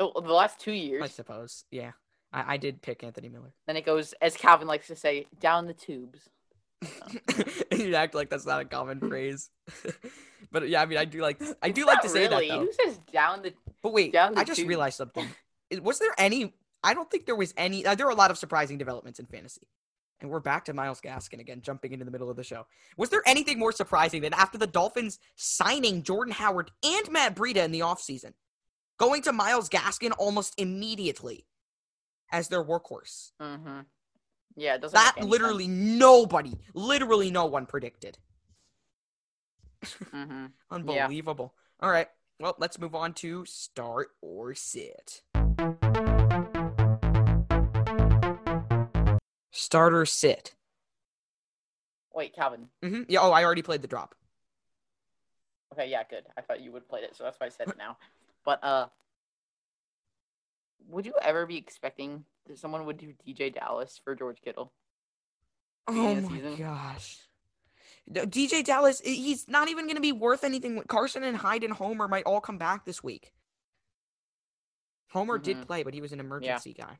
[0.00, 1.64] Oh, the last two years, I suppose.
[1.70, 1.92] Yeah,
[2.32, 3.52] I, I did pick Anthony Miller.
[3.66, 6.20] then it goes as Calvin likes to say down the tubes.
[7.72, 9.50] you act like that's not a common phrase,
[10.52, 12.48] but yeah, I mean, I do like I do It's like to say really.
[12.48, 12.64] that though.
[12.66, 13.52] Who says down the?
[13.82, 14.68] But wait, Down the I just tubes.
[14.68, 15.26] realized something.
[15.82, 16.54] Was there any?
[16.84, 17.84] I don't think there was any.
[17.84, 19.66] Uh, there were a lot of surprising developments in fantasy.
[20.20, 22.66] And we're back to Myles Gaskin again, jumping into the middle of the show.
[22.96, 27.64] Was there anything more surprising than after the Dolphins signing Jordan Howard and Matt Breida
[27.64, 28.32] in the offseason,
[28.98, 31.46] going to Myles Gaskin almost immediately
[32.32, 33.30] as their workhorse?
[33.40, 33.80] Mm-hmm.
[34.56, 34.96] Yeah, it doesn't.
[34.96, 38.18] That literally nobody, literally no one predicted.
[39.84, 40.46] Mm-hmm.
[40.72, 41.54] Unbelievable.
[41.80, 42.08] All right.
[42.40, 45.22] Well, let's move on to start or sit.
[49.50, 50.54] Start or sit.
[52.14, 52.68] Wait, Calvin.
[52.82, 53.20] hmm Yeah.
[53.20, 54.14] Oh, I already played the drop.
[55.72, 56.24] Okay, yeah, good.
[56.36, 57.96] I thought you would play it, so that's why I said it now.
[58.44, 58.86] But uh,
[60.88, 64.72] would you ever be expecting that someone would do DeeJay Dallas for George Kittle?
[65.86, 66.56] Oh Beginning of the my season?
[66.56, 67.18] gosh.
[68.10, 70.82] DeeJay Dallas, he's not even going to be worth anything.
[70.88, 73.32] Carson and Hyde and Homer might all come back this week.
[75.10, 75.66] Homer did Mhm.
[75.66, 76.98] play, but he was an emergency guy.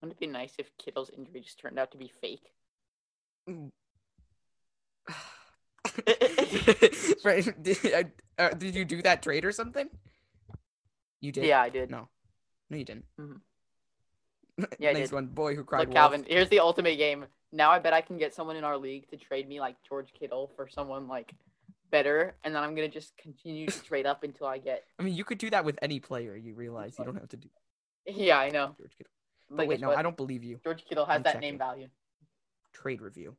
[0.00, 2.52] Wouldn't it be nice if Kittle's injury just turned out to be fake?
[7.24, 7.62] right.
[7.62, 9.88] Did, uh, did you do that trade or something?
[11.20, 11.44] You did.
[11.44, 11.90] Yeah, I did.
[11.90, 12.08] No.
[12.70, 13.04] No, you didn't.
[13.20, 13.40] Mhm.
[14.78, 15.96] Yeah, I nice one, boy who cried Look, wolf.
[15.96, 17.26] Calvin, here's the ultimate game.
[17.52, 20.12] Now I bet I can get someone in our league to trade me like George
[20.18, 21.34] Kittle for someone like
[21.90, 24.84] better, and then I'm gonna just continue to trade up until I get.
[24.98, 26.34] I mean, you could do that with any player.
[26.34, 27.48] You realize you don't have to do
[28.06, 28.74] Yeah, I know.
[28.78, 29.12] George Kittle.
[29.48, 29.98] But, But wait, no, what?
[29.98, 30.60] I don't believe you.
[30.64, 31.88] George Kittle has I'm that name value.
[32.72, 33.36] Trade review.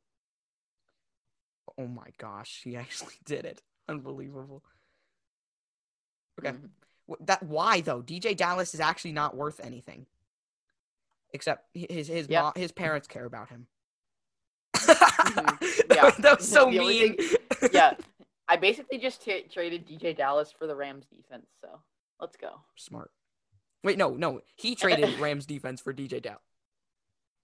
[1.78, 3.62] Oh my gosh, he actually did it.
[3.90, 4.64] Unbelievable.
[6.40, 6.56] Okay.
[6.58, 6.70] Mhm.
[7.22, 8.02] That why though?
[8.02, 10.06] DeeJay Dallas is actually not worth anything.
[11.34, 12.42] Except his his Yeah.
[12.44, 13.68] mo- his parents care about him.
[14.74, 15.58] that,
[15.94, 16.10] Yeah.
[16.20, 17.16] that was so mean.
[17.72, 17.96] yeah,
[18.48, 21.48] I basically just t- traded DeeJay Dallas for the Rams defense.
[21.62, 21.80] So
[22.20, 22.62] let's go.
[22.76, 23.12] Smart.
[23.88, 24.42] Wait, no, no.
[24.58, 26.42] He traded Rams defense for DeeJay Dallas.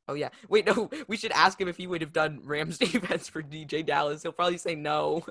[0.09, 0.27] Oh yeah.
[0.49, 0.89] Wait, no.
[1.07, 4.23] We should ask him if he would have done Rams defense for DeeJay Dallas.
[4.23, 5.23] He'll probably say no.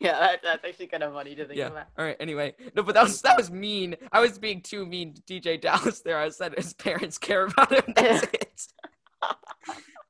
[0.00, 1.68] yeah, that, that's actually kind of funny to think yeah.
[1.68, 1.86] about.
[1.96, 2.16] All right.
[2.18, 3.94] Anyway, no, but that was that was mean.
[4.10, 6.18] I was being too mean to DeeJay Dallas there.
[6.18, 7.94] I said his parents care about him.
[7.94, 8.66] That's it.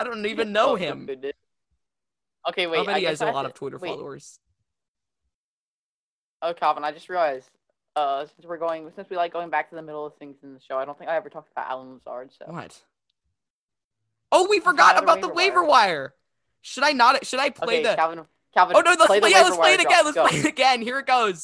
[0.01, 1.11] I don't even know Oh, him.
[2.49, 2.79] Okay, wait.
[2.79, 3.90] I bet I he has a lot of Twitter wait.
[3.90, 4.40] followers.
[6.40, 7.51] Oh, Calvin, I just realized.
[7.96, 10.52] Uh, since we're going, since we like going back to the middle of things in
[10.52, 12.30] the show, I don't think I ever talked about Allen Lazard.
[12.38, 12.78] So What?
[14.30, 16.14] Oh, we forgot out of about the waiver waiver wire.
[16.61, 17.24] Should I not?
[17.24, 17.96] Should I play okay, the?
[17.96, 18.20] Calvin.
[18.52, 18.76] Calvin.
[18.76, 18.90] Oh no!
[18.90, 19.30] Let's play play.
[19.32, 20.02] the Yeah, waiver let's play it again.
[20.02, 20.04] drop.
[20.04, 20.26] Let's Go.
[20.28, 20.82] play it again.
[20.82, 21.42] Here it goes.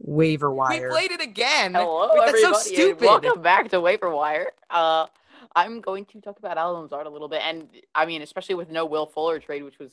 [0.00, 0.88] Waiver wire.
[0.88, 1.74] We played it again.
[1.74, 2.54] Hello, Wait, that's so everybody.
[2.54, 3.06] and stupid.
[3.06, 4.50] Welcome back to Waiver Wire.
[4.68, 5.06] Uh,
[5.54, 8.70] I'm going to talk about Allen Lazard a little bit, and I mean, especially with
[8.70, 9.92] no Will Fuller trade, which was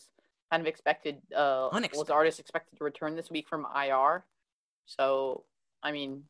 [0.56, 1.18] kind of expected.
[1.36, 2.40] Uh, Unexpected.
[2.40, 4.24] Expected to return this week from IR,
[4.86, 5.44] so
[5.84, 6.24] I mean,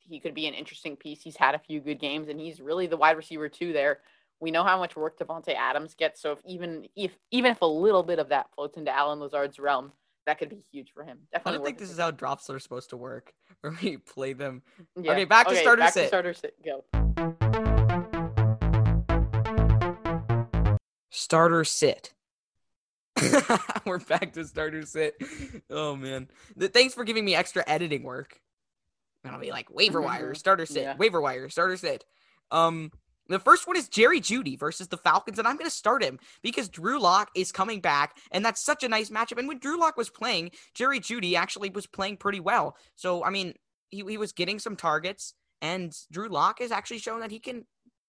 [0.00, 1.22] he could be an interesting piece.
[1.22, 3.72] He's had a few good games, and he's really the wide receiver too.
[3.72, 4.00] There,
[4.40, 6.20] we know how much work Davante Adams gets.
[6.20, 9.60] So if even if even if a little bit of that floats into Allen Lazard's
[9.60, 9.92] realm,
[10.26, 11.18] that could be huge for him.
[11.32, 13.32] Definitely I don't think this is how drops are supposed to work.
[13.60, 14.62] Where we play them.
[15.00, 15.12] Yeah.
[15.12, 16.02] Okay, back to starter back sit.
[16.02, 16.56] To starter sit.
[16.64, 16.84] Go.
[21.10, 22.14] Starter sit.
[23.84, 25.14] We're back to starter sit.
[25.70, 26.28] Oh man.
[26.58, 28.40] Th- Thanks for giving me extra editing work.
[29.24, 30.96] And I'll be like waiver wire, starter sit, Yeah.
[30.96, 32.04] waiver wire, starter sit.
[32.50, 32.90] Um
[33.26, 36.18] the first one is Jerry Jeudy versus the Falcons, and I'm going to start him
[36.42, 39.38] because Drew Lock is coming back, and that's such a nice matchup.
[39.38, 42.76] And when Drew Lock was playing, Jerry Jeudy actually was playing pretty well.
[42.96, 43.54] So, I mean,
[43.88, 47.64] he, he was getting some targets, and Drew Lock has actually shown that he can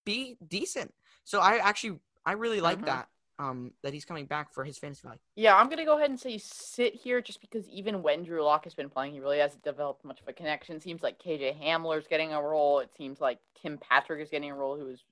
[0.06, 0.94] be decent.
[1.24, 2.88] So, I actually, I really like Mhm.
[2.88, 3.08] that,
[3.40, 5.20] um, that he's coming back for his fantasy value.
[5.36, 8.64] Yeah, I'm gonna go ahead and say sit here just because even when Drew Lock
[8.64, 10.80] has been playing, he really hasn't developed much of a connection.
[10.80, 12.80] Seems like KJ Hamler's getting a role.
[12.80, 15.04] It seems like Tim Patrick is getting a role, who is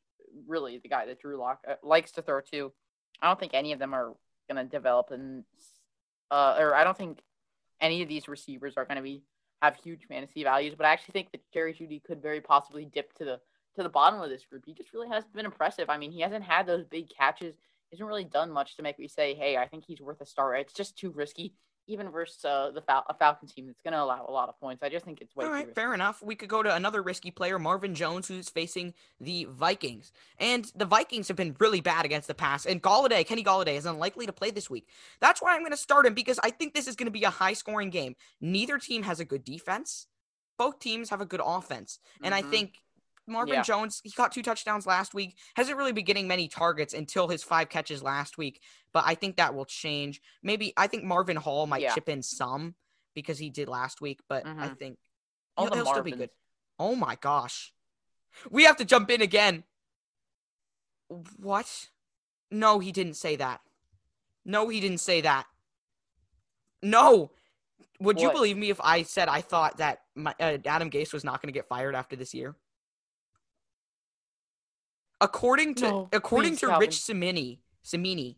[0.47, 2.71] really the guy that Drew Lock uh, likes to throw to.
[3.21, 4.13] I don't think any of them are
[4.47, 5.43] gonna develop, and
[6.31, 7.21] uh, or I don't think
[7.81, 9.23] any of these receivers are gonna be
[9.62, 10.75] have huge fantasy values.
[10.77, 13.39] But I actually think that Jerry Jeudy could very possibly dip to the
[13.75, 14.63] to the bottom of this group.
[14.65, 15.89] He just really hasn't been impressive.
[15.89, 17.55] I mean, he hasn't had those big catches.
[17.93, 20.60] Hasn't really done much to make me say, "Hey, I think he's worth a start."
[20.60, 21.53] It's just too risky,
[21.86, 24.60] even versus uh, the Fal- a Falcons team that's going to allow a lot of
[24.60, 24.82] points.
[24.82, 26.19] I just think it's way All too right, fair enough.
[26.23, 30.12] We could go to another risky player, Marvin Jones, who's facing the Vikings.
[30.39, 32.65] And the Vikings have been really bad against the pass.
[32.65, 34.88] And Golladay, Kenny Golladay, is unlikely to play this week.
[35.21, 37.25] That's why I'm going to start him because I think this is going to be
[37.25, 38.15] a high scoring game.
[38.41, 40.08] Neither team has a good defense,
[40.58, 41.99] both teams have a good offense.
[42.23, 42.49] And I Mhm.
[42.49, 42.82] think
[43.27, 43.62] Marvin Yeah.
[43.63, 47.43] Jones, he caught two touchdowns last week, hasn't really been getting many targets until his
[47.43, 48.62] five catches last week.
[48.91, 50.21] But I think that will change.
[50.41, 51.93] Maybe I think Marvin Hall might Yeah.
[51.93, 52.75] chip in some
[53.13, 54.79] because he did last week, but I Mhm.
[54.79, 54.99] think
[55.55, 56.31] All he'll, the he'll still be good.
[56.79, 57.73] Oh my gosh.
[58.49, 59.63] We have to jump in again.
[61.07, 61.89] What?
[62.49, 63.62] No, he didn't say that.
[64.45, 65.47] No, he didn't say that.
[66.81, 67.31] No.
[67.99, 71.23] Would you believe me if I said I thought that my, uh, Adam Gase was
[71.23, 72.55] not going to get fired after this year?
[75.21, 78.38] According to No, according to Rich Cimini, Cimini,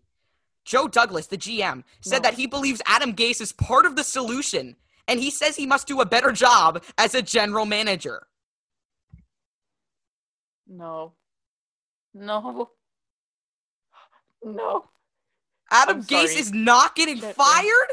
[0.66, 2.30] Joe Douglas, the GM, said No.
[2.30, 4.76] that he believes Adam Gase is part of the solution,
[5.08, 8.28] and he says he must do a better job as a general manager.
[10.68, 11.14] No.
[12.14, 12.70] No.
[14.44, 14.86] No.
[15.72, 16.36] Adam I'm Gase sorry.
[16.36, 17.36] is not getting Jet fans.
[17.36, 17.92] fired?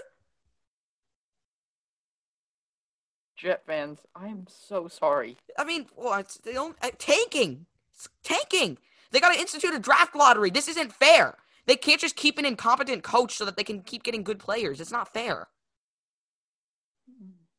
[3.37, 5.39] Jet fans, I am so sorry.
[5.59, 7.67] I mean, well, it's they don't, uh, tanking.
[8.03, 8.79] It's tanking.
[9.11, 10.51] They got to institute a draft lottery.
[10.51, 11.37] This isn't fair.
[11.67, 14.81] They can't just keep an incompetent coach so that they can keep getting good players.
[14.81, 15.49] It's not fair.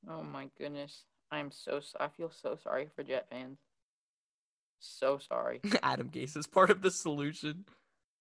[0.10, 1.04] Oh my goodness.
[1.32, 3.60] I am so I feel so sorry for Jet fans.
[4.80, 5.62] So sorry.
[5.84, 7.66] Adam Gase is part of the solution.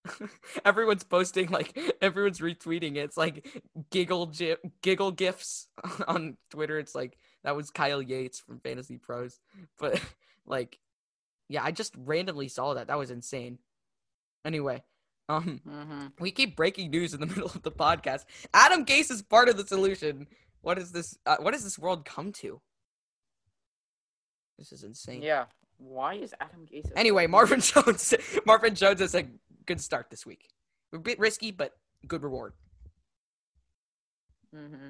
[0.64, 3.00] everyone's posting like everyone's retweeting it.
[3.00, 3.46] It's like
[3.90, 5.68] giggle gi- giggle gifs
[6.06, 6.78] on Twitter.
[6.78, 9.40] It's like that was Kyle Yates from Fantasy Pros.
[9.78, 10.00] But
[10.46, 10.78] like
[11.52, 12.86] yeah, I just randomly saw that.
[12.88, 13.58] That was insane.
[14.44, 14.82] Anyway,
[15.28, 18.24] um hmm we keep breaking news in the middle of the podcast.
[18.54, 20.26] Adam Gase is part of the solution.
[20.62, 22.60] What is this uh, what does this world come to?
[24.58, 25.22] This is insane.
[25.22, 25.46] Yeah.
[25.78, 26.90] Why is Adam Gase?
[26.94, 27.26] Anyway.
[27.26, 28.14] Marvin Jones.
[28.46, 29.26] Marvin Jones is a
[29.66, 30.48] good start this week.
[30.92, 31.72] A bit risky, but
[32.06, 32.52] good reward.
[34.54, 34.88] hmm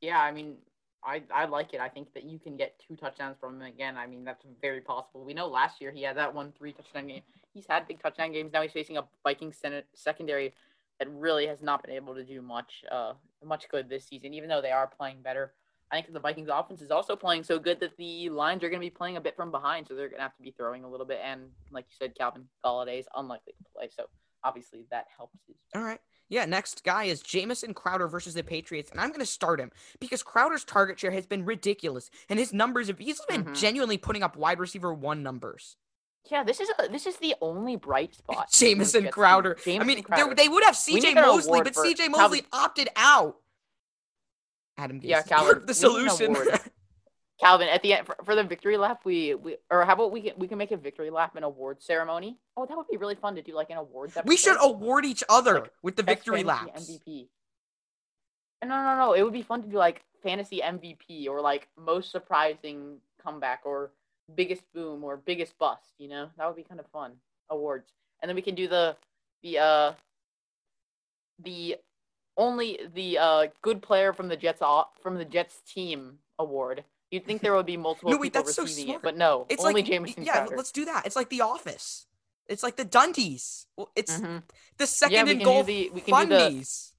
[0.00, 0.58] Yeah, I mean,
[1.04, 1.80] I, I like it.
[1.80, 3.96] I think that you can get two touchdowns from him again.
[3.96, 5.24] I mean, that's very possible.
[5.24, 7.22] We know last year he had that one three touchdown game.
[7.52, 8.52] He's had big touchdown games.
[8.52, 9.60] Now he's facing a Vikings
[9.94, 10.54] secondary
[10.98, 13.12] that really has not been able to do much uh
[13.44, 15.52] much good this season, even though they are playing better.
[15.92, 18.80] I think the Vikings offense is also playing so good that the Lions are going
[18.80, 20.82] to be playing a bit from behind, so they're going to have to be throwing
[20.82, 21.20] a little bit.
[21.22, 24.06] And like you said, Calvin Golladay is unlikely to play, so
[24.42, 25.36] obviously that helps.
[25.76, 26.00] All right.
[26.28, 29.70] Yeah, next guy is Jamison Crowder versus the Patriots, and I'm going to start him
[30.00, 33.54] because Crowder's target share has been ridiculous, and his numbers have he's been Mhm.
[33.56, 35.76] genuinely putting up wide receiver one numbers.
[36.30, 38.50] Yeah, this is a, this is the only bright spot.
[38.50, 39.08] Jamison.
[39.10, 39.58] Crowder.
[39.66, 40.34] I mean, Crowder.
[40.34, 41.12] they would have C.J.
[41.14, 42.08] Mosley, but C.J.
[42.08, 43.36] Mosley opted out.
[44.78, 46.58] Adam Gase Yeah, Calvin, the we need an solution.
[47.42, 47.60] Award.
[47.60, 50.22] Calvin, at the end for, for the victory lap, we, we or how about we
[50.22, 52.38] can we can make a victory lap and award ceremony?
[52.56, 54.16] Oh, that would be really fun to do, like an awards.
[54.24, 56.90] we should award each other Like, with the victory laps.
[56.90, 57.28] MVP.
[58.62, 59.12] No, no, no.
[59.12, 63.90] It would be fun to do like fantasy MVP or like most surprising comeback or
[64.34, 65.92] biggest boom or biggest bust.
[65.98, 67.12] You know, that would be kind of fun.
[67.50, 67.92] Awards,
[68.22, 68.96] and then we can do the
[69.42, 69.92] the uh
[71.42, 71.76] the
[72.36, 76.84] only the uh good player from the Jets off, from the Jets team award.
[77.14, 78.98] You'd think there would be multiple No, wait, people that's so receiving smart.
[78.98, 80.56] it, but no, It's only like Jamison yeah, Crowder.
[80.56, 81.06] let's do that.
[81.06, 82.08] It's like The Office.
[82.48, 83.66] It's like the Dundies.
[83.94, 84.42] It's Mhm.
[84.78, 86.92] the second we and goal the- we can do the- fundies.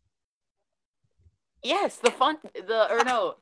[1.62, 3.36] Yes, the fun the or no.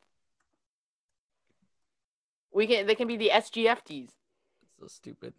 [2.51, 4.09] We can they can be the SGFTs.
[4.79, 5.33] So stupid.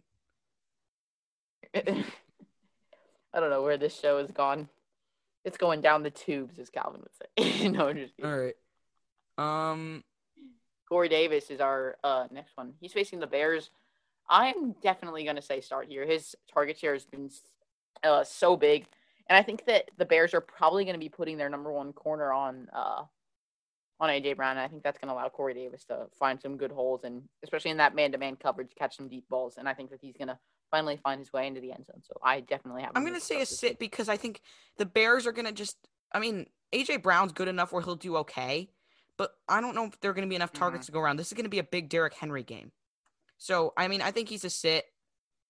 [1.75, 1.81] I
[3.33, 4.69] don't know where this show has gone.
[5.43, 7.67] It's going down the tubes, as Calvin would say.
[7.69, 8.31] no, just kidding.
[8.31, 8.55] All right.
[9.37, 10.03] Um.
[10.87, 12.73] Corey Davis is our uh, next one.
[12.79, 13.69] He's facing the Bears.
[14.29, 16.05] I'm definitely going to say start here.
[16.05, 17.29] His target share has been
[18.03, 18.85] uh, so big,
[19.29, 21.93] and I think that the Bears are probably going to be putting their number one
[21.93, 23.03] corner on uh,
[23.99, 24.57] on AJ Brown.
[24.57, 27.21] And I think that's going to allow Corey Davis to find some good holes, and
[27.43, 29.55] especially in that man-to-man coverage, catch some deep balls.
[29.57, 30.39] And I think that he's going to
[30.71, 32.01] finally find his way into the end zone.
[32.03, 32.91] So I definitely have.
[32.95, 34.41] I'm gonna say a sit because I think
[34.77, 35.77] the Bears are gonna just.
[36.11, 38.69] I mean, AJ Brown's good enough where he'll do okay,
[39.17, 40.93] but I don't know if there are gonna be enough targets mm-hmm.
[40.93, 41.17] to go around.
[41.17, 42.71] This is gonna be a big Derrick Henry game,
[43.37, 44.85] so I mean, I think he's a sit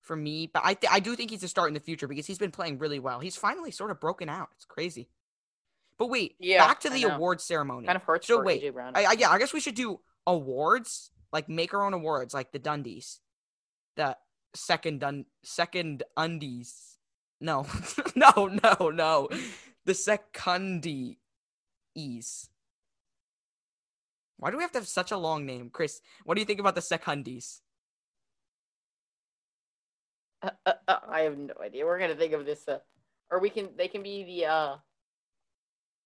[0.02, 2.28] for me, but I th- I do think he's a start in the future because
[2.28, 3.20] he's been playing really well.
[3.20, 4.50] He's finally sort of broken out.
[4.56, 5.10] It's crazy.
[5.98, 7.16] But wait, Yeah, back to the know.
[7.16, 7.88] awards ceremony.
[7.88, 8.94] Kind of hurts So for wait, Brown.
[8.96, 12.52] I, I yeah, I guess we should do awards, like make our own awards, like
[12.52, 13.20] the Dundies,
[13.96, 14.18] the
[14.54, 16.98] second Dun second undies.
[17.42, 17.66] No,
[18.16, 19.30] no, no, no,
[19.86, 21.18] the secundies.
[24.38, 26.02] Why do we have to have such a long name, Chris?
[26.24, 27.62] What do you think about the secundies?
[30.42, 31.86] Uh, uh, uh, I have no idea.
[31.86, 32.80] We're gonna think of this, uh,
[33.32, 33.70] or we can.
[33.78, 34.46] They can be the.
[34.46, 34.76] uh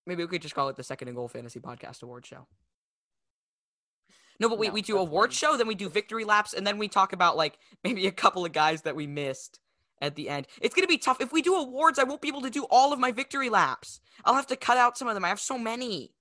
[0.06, 2.48] Maybe we could just call it the Second and Goal Fantasy Podcast Award Show.
[4.40, 6.78] No, but wait, No, we do award show, then we do victory laps, and then
[6.78, 9.60] we talk about like maybe a couple of guys that we missed
[10.02, 10.48] at the end.
[10.62, 11.20] It's gonna be tough.
[11.20, 14.00] If we do awards, I won't be able to do all of my victory laps.
[14.24, 15.26] I'll have to cut out some of them.
[15.26, 16.14] I have so many.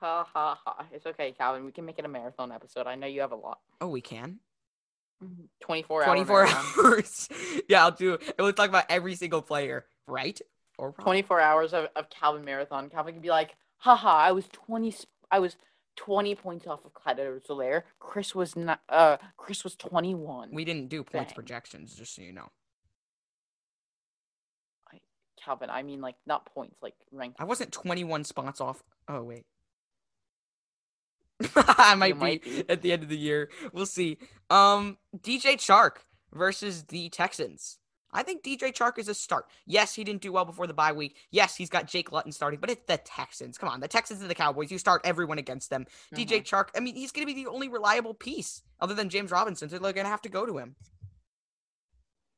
[0.00, 0.86] Ha ha ha!
[0.92, 1.64] It's okay, Calvin.
[1.64, 2.86] We can make it a marathon episode.
[2.86, 3.58] I know you have a lot.
[3.80, 4.38] Oh, we can.
[5.22, 6.04] Hour.
[6.04, 6.64] 24 marathon.
[6.78, 7.28] hours.
[7.68, 8.34] yeah, I'll do it.
[8.38, 10.40] We'll talk about every single player, right?
[10.78, 10.94] Or wrong.
[11.00, 12.88] 24 hours of, of Calvin marathon.
[12.88, 14.94] Calvin can be like, haha, I was 20
[15.30, 15.56] I was
[15.96, 17.82] 20 points off of Clyde Edwards-Helaire.
[17.98, 20.48] Chris was not uh Chris was 21.
[20.52, 21.34] We didn't do points Dang.
[21.34, 22.48] projections, just so you know.
[25.44, 27.36] Calvin, I mean like not points, like rank.
[27.38, 28.82] I wasn't 21 spots off.
[29.08, 29.46] Oh, wait.
[31.56, 32.68] I might, might be, be.
[32.68, 33.50] at the end of the year.
[33.72, 34.18] We'll see.
[34.50, 35.98] Um, DJ Chark
[36.32, 37.78] versus the Texans.
[38.12, 39.46] I think DJ Chark is a start.
[39.66, 41.16] Yes, he didn't do well before the bye week.
[41.30, 43.56] Yes, he's got Jake Luton starting, but it's the Texans.
[43.56, 44.70] Come on, the Texans and the Cowboys.
[44.72, 45.86] You start everyone against them.
[46.14, 46.44] DJ Mhm.
[46.44, 49.68] Chark, I mean, he's going to be the only reliable piece other than James Robinson.
[49.68, 50.74] So they're going to have to go to him.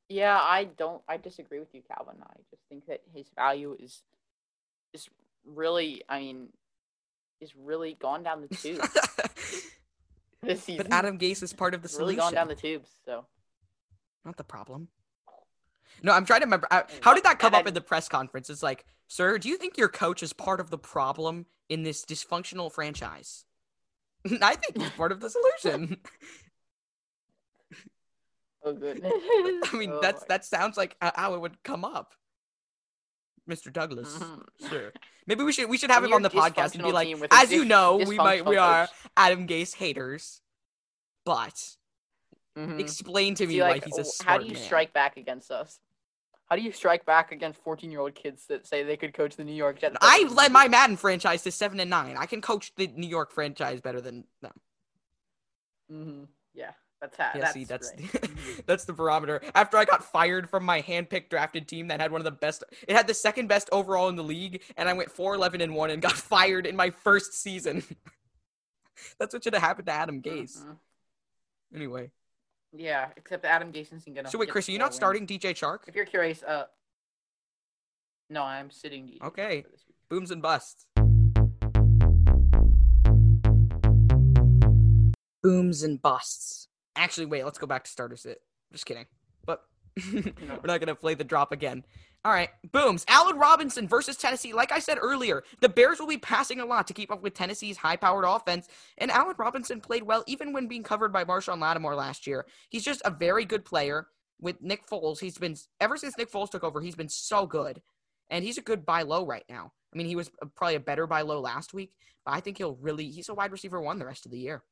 [0.09, 2.17] Yeah, I don't I disagree with you, Calvin.
[2.23, 4.03] I just think that his value is
[4.93, 5.09] is
[5.47, 6.49] really I mean
[7.43, 8.89] is really gone down the tubes
[10.43, 10.87] this season.
[10.89, 12.35] but Adam Gase is part of the It's really solution.
[12.35, 13.27] gone down the tubes, so
[14.25, 14.89] Not the problem.
[16.03, 16.67] No, I'm trying to remember.
[16.71, 18.49] Uh, I- How did that come up in the press conference?
[18.49, 22.05] It's like, sir, do you think your coach is part of the problem in this
[22.05, 23.45] dysfunctional franchise?
[24.41, 25.99] I think he's part of the solution.
[28.65, 29.13] oh goodness.
[29.15, 32.15] I mean, Oh that's that sounds like uh, how it would come up.
[33.49, 33.73] Mr.
[33.73, 34.47] Douglas, Mhm.
[34.69, 34.93] sure.
[35.27, 37.65] Maybe we should we should have him on the podcast and be like, as you
[37.65, 38.89] know, we might we are.
[39.17, 40.41] Adam Gase haters,
[41.25, 41.77] but
[42.57, 42.79] Mhm.
[42.79, 44.63] explain to me See, why like, he's a smart how do you man.
[44.63, 45.81] strike back against us?
[46.49, 49.37] How do you strike back against 14 year old kids that say they could coach
[49.37, 49.97] the New York Jets?
[50.03, 52.17] I led my Madden franchise to seven and nine.
[52.19, 54.61] I can coach the New York franchise better than them.
[55.89, 56.25] hmm
[56.55, 56.73] Yeah,
[57.03, 57.31] that's how.
[57.35, 58.01] Yeah, that's see, that's right.
[58.13, 58.67] Mhm.
[58.67, 59.43] that's the barometer.
[59.55, 62.65] After I got fired from my handpicked drafted team that had one of the best,
[62.89, 65.75] it had the second best overall in the league, and I went 4 11 and
[65.75, 67.83] 1 and got fired in my first season.
[69.19, 70.63] that's what should have happened to Adam Gase.
[70.63, 70.77] Mhm.
[71.75, 72.11] Anyway.
[72.73, 74.31] Yeah, except Adam Gase isn't gonna.
[74.31, 74.97] So wait, Chris, are you not wins.
[74.97, 75.81] starting DJ Chark?
[75.89, 76.67] If you're curious, uh,
[78.31, 79.07] no, I'm sitting.
[79.09, 79.63] DJ Okay.
[79.63, 79.97] for this week.
[80.09, 80.87] Booms and busts.
[85.43, 86.69] Booms and busts.
[86.97, 88.41] Actually, wait, let's go back to starter sit.
[88.73, 89.07] Just kidding.
[89.45, 89.63] But
[90.13, 90.23] we're
[90.65, 91.85] not going to play the drop again.
[92.25, 93.05] All right, booms.
[93.09, 94.53] Allen Robinson versus Tennessee.
[94.53, 97.35] Like I said earlier, the Bears will be passing a lot to keep up with
[97.35, 98.69] Tennessee's high powered offense.
[98.99, 102.47] And Allen Robinson played well even when being covered by Marshon Lattimore last year.
[102.69, 104.07] He's just a very good player.
[104.41, 107.81] With Nick Foles, he's been, ever since Nick Foles took over, he's been so good.
[108.29, 109.73] And he's a good buy low right now.
[109.93, 111.93] I mean, he was probably a better buy low last week,
[112.25, 114.65] but I think he'll really, he's a wide receiver one the rest of the year.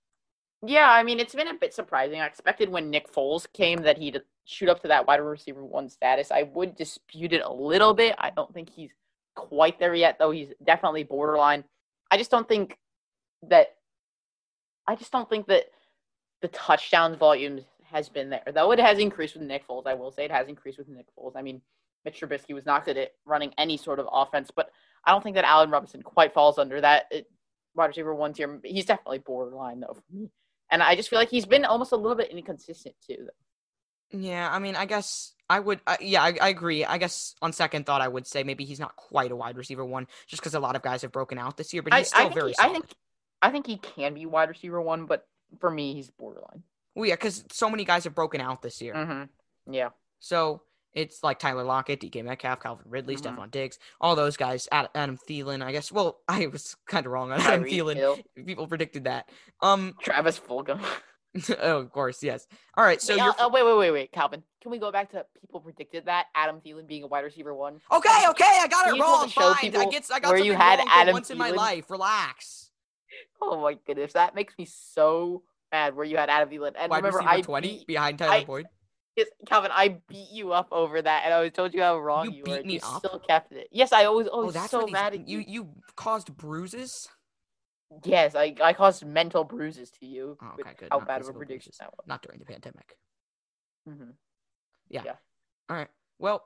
[0.67, 2.21] Yeah, I mean, it's been a bit surprising.
[2.21, 5.89] I expected when Nick Foles came that he'd shoot up to that wide receiver one
[5.89, 6.31] status.
[6.31, 8.15] I would dispute it a little bit.
[8.19, 8.91] I don't think he's
[9.35, 10.33] quite there yet, though.
[10.33, 11.65] He's definitely borderline.
[12.11, 12.79] I just don't think
[13.49, 13.77] that.
[14.87, 15.71] I just don't think that
[16.43, 18.73] the touchdowns volume has been there, though.
[18.73, 19.87] It has increased with Nick Foles.
[19.87, 21.37] I will say it has increased with Nick Foles.
[21.37, 21.63] I mean,
[22.05, 24.71] Mitch Trubisky was not good at running any sort of offense, but
[25.05, 27.31] I don't think that Allen Robinson quite falls under that it,
[27.75, 28.61] wide receiver one tier.
[28.65, 30.31] He's definitely borderline though for me.
[30.71, 33.29] And I just feel like he's been almost a little bit inconsistent too.
[34.13, 35.81] Yeah, I mean, I guess I would.
[35.87, 36.85] Uh, yeah, I, I agree.
[36.85, 39.85] I guess on second thought, I would say maybe he's not quite a wide receiver
[39.85, 41.83] one, just because a lot of guys have broken out this year.
[41.83, 42.71] But I, he's still I think very he, solid.
[42.71, 42.87] I think
[43.43, 45.27] I think he can be wide receiver one, but
[45.59, 46.63] for me, he's borderline.
[46.95, 48.95] well, yeah, because so many guys have broken out this year.
[48.95, 49.73] Mm-hmm.
[49.73, 49.91] Yeah.
[50.19, 50.63] So
[50.95, 53.37] it's like Tyler Lockett, DK Metcalf, Calvin Ridley, Mhm.
[53.37, 54.69] Stefon Diggs, all those guys.
[54.73, 55.91] Adam Thielen, I guess.
[55.93, 57.97] Well, I was kind of wrong on Adam Tyreek Thielen.
[57.97, 59.29] Hill, People predicted that.
[59.63, 59.95] Um.
[60.03, 60.81] Travis Fulgham.
[61.61, 62.47] oh, of course, yes.
[62.77, 63.01] All right.
[63.01, 64.43] So Wait, uh, uh, wait, wait, wait, wait, Calvin.
[64.63, 67.81] Can we go back to people predicted that Adam Thielen being a wide receiver one?
[67.93, 68.27] okay.
[68.29, 69.29] Okay, I got it you wrong.
[69.29, 69.77] show Fine.
[69.77, 70.05] I get.
[70.13, 71.89] I got where you had Adam once in my life.
[71.91, 72.67] Relax.
[73.43, 75.97] Oh my goodness, that makes me so mad.
[75.97, 78.45] Where you had Adam Thielen, and Wide remember, receiver I twenty beat, behind Tyler I-
[78.45, 78.67] Boyd.
[79.21, 82.27] Yes, Calvin, I beat you up over that, and I always told you how wrong
[82.27, 82.63] You you, beat were.
[82.65, 82.99] me you up?
[83.05, 83.69] still kept it.
[83.71, 85.39] Yes, I always, Oh, always that's so mad at you.
[85.39, 85.45] you.
[85.49, 87.09] You caused bruises.
[88.05, 90.39] Yes, I, I caused mental bruises to you.
[90.43, 90.89] Oh, okay, good.
[90.91, 91.79] How Not bad of a prediction bruises.
[91.79, 92.07] that was.
[92.07, 92.97] Not during the pandemic.
[93.87, 94.11] hmm
[94.89, 95.03] Yeah.
[95.69, 95.89] All right.
[96.19, 96.45] Well,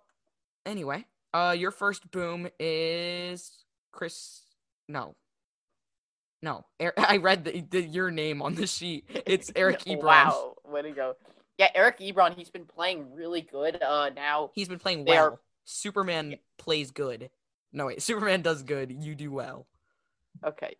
[0.66, 4.43] anyway, uh, your first boom is Chris.
[4.89, 5.14] No.
[6.43, 6.66] No,
[6.99, 9.05] I read the, the your name on the sheet.
[9.27, 10.03] It's Eric Ebron.
[10.03, 11.14] Wow, way to go.
[11.59, 13.80] Yeah, Eric Ebron, he's been playing really good.
[13.82, 15.24] Uh, now He's been playing well.
[15.24, 17.30] are- Superman plays good.
[17.72, 18.90] No wait, Superman does good.
[18.92, 19.66] You do well.
[20.44, 20.76] Okay.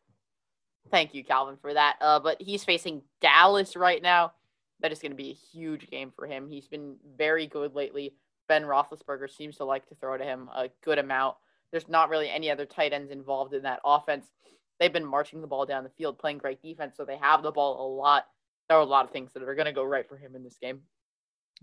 [0.91, 1.97] Thank you, Calvin, for that.
[2.01, 4.33] Uh, but he's facing Dallas right now.
[4.81, 6.49] That is going to be a huge game for him.
[6.49, 8.15] He's been very good lately.
[8.49, 11.37] Ben Roethlisberger seems to like to throw to him a good amount.
[11.71, 14.27] There's not really any other tight ends involved in that offense.
[14.79, 17.53] They've been marching the ball down the field, playing great defense, so they have the
[17.53, 18.27] ball a lot.
[18.69, 20.43] There are a lot of things that are going to go right for him in
[20.43, 20.81] this game.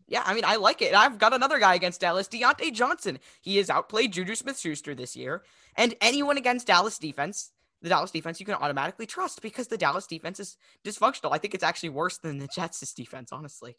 [0.08, 0.93] Yeah, I mean, I like it.
[0.93, 3.20] I've got another guy against Dallas, Diontae Johnson.
[3.41, 5.43] He has outplayed Juju Smith Schuster this year.
[5.76, 10.08] And anyone against Dallas defense, the Dallas defense, you can automatically trust because the Dallas
[10.08, 11.34] defense is dysfunctional.
[11.34, 13.78] I think it's actually worse than the Jets' defense, honestly.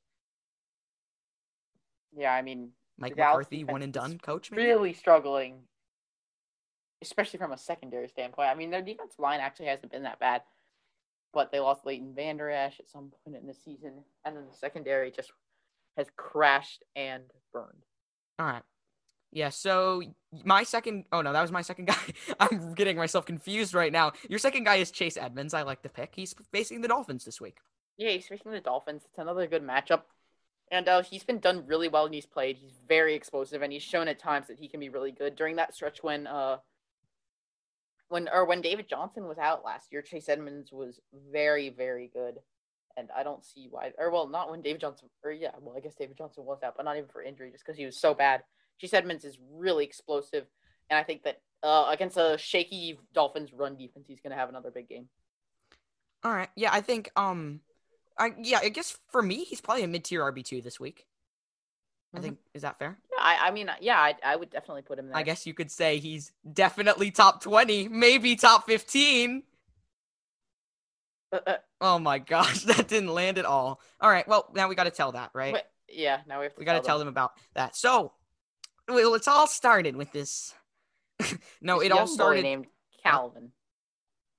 [2.17, 4.65] Yeah, I mean, Mike McCarthy, one and done coach, maybe?
[4.65, 5.61] really struggling,
[7.01, 8.49] especially from a secondary standpoint.
[8.49, 10.43] I mean, their defense line actually hasn't been that bad,
[11.33, 14.57] but they lost Leighton Vander Esch at some point in the season, and then the
[14.57, 15.33] secondary just
[15.97, 17.85] has crashed and burned.
[18.39, 18.63] All right.
[19.33, 20.03] Yeah, so
[20.45, 21.97] my second oh no, that was my second guy.
[22.39, 24.13] I'm getting myself confused right now.
[24.29, 25.55] Your second guy is Chase Edmonds.
[25.55, 26.13] I like the pick.
[26.15, 27.59] He's facing the Dolphins this week.
[27.97, 29.03] Yeah, he's facing the Dolphins.
[29.09, 30.03] It's another good matchup.
[30.71, 32.57] And uh, he's been done really well when he's played.
[32.57, 35.37] He's very explosive, and he's shown at times that he can be really good.
[35.37, 36.59] During that stretch when uh,
[38.13, 41.01] when or when David Johnson was out last year, Chase Edmonds was
[41.33, 42.37] very, very good.
[42.97, 45.81] And I don't see why, or well, not when David Johnson, or yeah, well, I
[45.81, 48.13] guess David Johnson was out, but not even for injury, just because he was so
[48.13, 48.43] bad.
[48.79, 50.45] Chase Edmonds is really explosive,
[50.91, 54.51] and I think that uh, against a shaky Dolphins run defense, he's going to have
[54.51, 55.09] another big game.
[56.23, 56.51] All right.
[56.55, 57.61] Yeah, I think um
[58.19, 61.07] I yeah, I guess for me he's probably a mid-tier RB2 this week.
[62.15, 62.23] I Mhm.
[62.23, 62.99] think is that fair?
[63.23, 65.17] I, I mean, yeah, I, I would definitely put him there.
[65.17, 69.45] I guess you could say he's definitely top 20, maybe top 15.
[71.33, 73.81] Uh, uh, Oh my gosh, that didn't land at all.
[74.01, 75.55] All right, well, now we got to tell that, right?
[75.55, 76.59] Wait, yeah, now we have to.
[76.59, 77.77] we got to tell them about that.
[77.77, 78.13] So,
[78.89, 80.55] well, it's all started with this.
[81.61, 82.43] no, This it all started.
[82.43, 82.67] named
[83.03, 83.53] Calvin.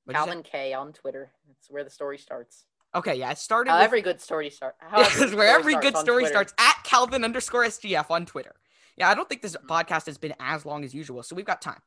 [0.07, 0.13] say?
[0.13, 1.31] Calvin K on Twitter.
[1.47, 2.65] That's where the story starts.
[2.95, 3.71] Okay, yeah, it started.
[3.71, 4.77] How with- every good story starts.
[4.95, 8.55] This is where every good story starts at Calvin underscore SGF on Twitter.
[8.97, 9.67] Yeah, I don't think this Mhm.
[9.67, 11.81] podcast has been as long as usual, so we've got time.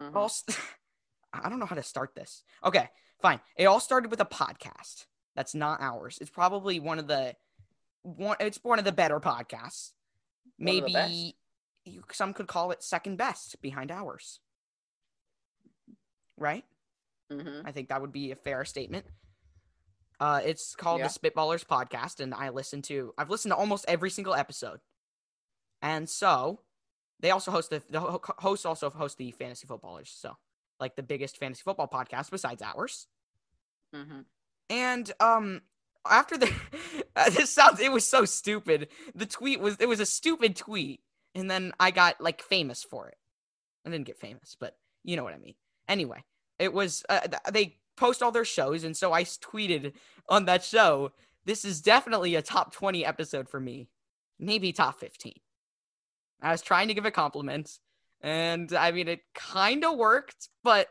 [0.00, 0.16] Mm-hmm.
[0.16, 0.58] All st-
[1.32, 2.44] I don't know how to start this.
[2.62, 2.88] Okay,
[3.20, 3.40] fine.
[3.56, 5.06] It all started with a podcast.
[5.34, 6.18] That's not ours.
[6.20, 7.34] It's probably one of the
[8.02, 8.36] one.
[8.40, 9.92] It's one of the better podcasts.
[10.58, 11.10] One of the best?
[11.10, 11.36] Maybe
[11.84, 14.38] you, some could call it second best behind ours.
[16.36, 16.64] Right?
[17.32, 17.66] Mm-hmm.
[17.66, 19.06] I think that would be a fair statement.
[20.20, 21.08] Uh, it's called Yeah.
[21.08, 23.12] the Spitballers Podcast, and I listen to.
[23.18, 24.80] I've listened to almost every single episode,
[25.84, 26.60] and so
[27.20, 30.36] they also host the the hosts also host the Fantasy Footballers, so
[30.80, 33.06] like the biggest fantasy football podcast besides ours.
[33.94, 34.20] Mm-hmm.
[34.70, 35.60] And um,
[36.08, 36.50] after the
[37.32, 38.88] this sounds it was so stupid.
[39.14, 41.00] The tweet was it was a stupid tweet,
[41.34, 43.18] and then I got like famous for it.
[43.86, 45.54] I didn't get famous, but you know what I mean.
[45.86, 46.24] Anyway,
[46.58, 49.92] it was uh, they post all their shows, and so I tweeted
[50.30, 51.12] on that show.
[51.46, 53.88] This is definitely a top twenty episode for me,
[54.38, 55.40] maybe top fifteen.
[56.42, 57.70] I was trying to give a compliment,
[58.20, 60.88] and I mean it kind of worked, but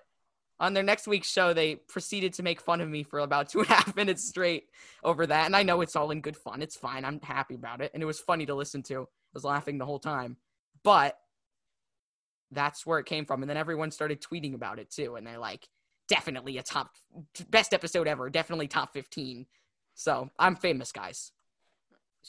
[0.59, 3.59] on their next week's show, they proceeded to make fun of me for about two
[3.59, 4.65] and a half minutes straight
[5.03, 5.45] over that.
[5.45, 6.61] And I know it's all in good fun.
[6.61, 7.05] It's fine.
[7.05, 7.91] I'm happy about it.
[7.93, 9.01] And it was funny to listen to.
[9.01, 10.37] I was laughing the whole time.
[10.83, 11.17] But
[12.51, 13.41] that's where it came from.
[13.41, 15.15] And then everyone started tweeting about it too.
[15.15, 15.67] And they're like,
[16.07, 16.91] definitely a top,
[17.49, 18.29] best episode ever.
[18.29, 19.45] Definitely top 15.
[19.95, 21.31] So I'm famous, guys.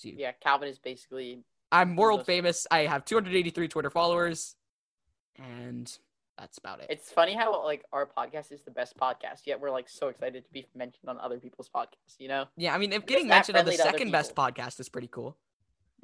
[0.02, 1.44] Yeah, Calvin is basically
[1.74, 2.66] I'm world famous.
[2.70, 4.56] I have 283 Twitter followers.
[5.36, 5.90] And
[6.38, 6.86] that's about it.
[6.90, 10.44] It's funny how like our podcast is the best podcast, yet we're like so excited
[10.44, 12.16] to be mentioned on other people's podcasts.
[12.18, 12.46] You know?
[12.56, 14.88] Yeah, I mean, if getting mentioned on the friendly to other second best podcast is
[14.88, 15.36] pretty cool.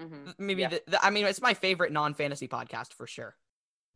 [0.00, 0.30] Mm-hmm.
[0.38, 0.68] Maybe Yeah.
[0.70, 3.36] the, the, I mean, it's my favorite non-fantasy podcast for sure.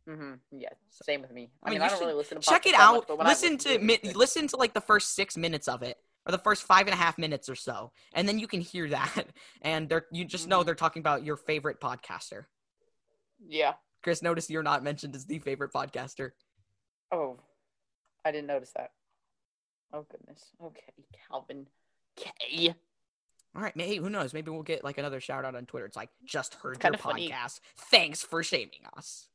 [0.07, 0.33] Mm-hmm.
[0.59, 0.69] Yeah.
[0.89, 1.49] Same with me.
[1.63, 3.17] I I mean, mean, I don't really listen to Check it much, out.
[3.17, 6.31] when Listen to it, mi- listen to like the first six minutes of it, or
[6.31, 9.25] the first five and a half minutes or so, and then you can hear that,
[9.61, 10.65] and they're you just know Mhm.
[10.65, 12.45] they're talking about your favorite podcaster.
[13.47, 13.73] Yeah.
[14.01, 16.31] Chris, notice you're not mentioned as the favorite podcaster.
[17.11, 17.39] Oh,
[18.23, 18.91] I didn't notice that.
[19.93, 20.51] Oh goodness.
[20.63, 20.93] Okay,
[21.29, 21.67] Calvin
[22.15, 22.73] K.
[23.55, 24.33] All right, maybe who knows?
[24.33, 25.85] Maybe we'll get like another shout out on Twitter.
[25.85, 27.29] It's like just heard your kinda funny.
[27.29, 27.61] podcast.
[27.77, 29.29] Thanks for shaming us.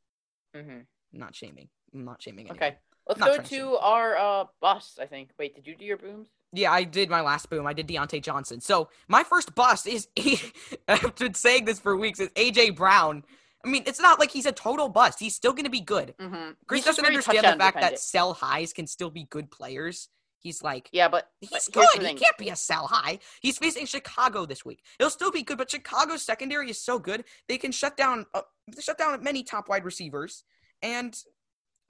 [0.54, 0.80] Mm-hmm.
[1.12, 1.68] Not shaming.
[1.94, 2.46] I'm not shaming.
[2.48, 2.56] Anyone.
[2.56, 2.76] Okay.
[3.08, 4.98] Let's Not go to to our uh bus.
[5.00, 5.30] I think.
[5.38, 6.28] Wait, did you do your booms?
[6.52, 7.66] Yeah, I did my last boom.
[7.66, 8.60] I did Diontae Johnson.
[8.60, 10.08] So my first bust is
[10.88, 12.20] I've been saying this for weeks.
[12.20, 13.24] Is AJ Brown.
[13.64, 15.20] I mean, it's not like he's a total bust.
[15.20, 16.14] He's still going to be good.
[16.18, 16.52] Mm-hmm.
[16.66, 20.08] Chris doesn't understand the fact that sell highs can still be good players.
[20.38, 22.06] He's like, Yeah, but, but he's here's good.
[22.06, 23.18] He can't be a sell high.
[23.42, 24.82] He's facing Chicago this week.
[24.98, 28.40] He'll still be good, but Chicago's secondary is so good they can shut down uh,
[28.80, 30.42] shut down many top wide receivers.
[30.80, 31.14] And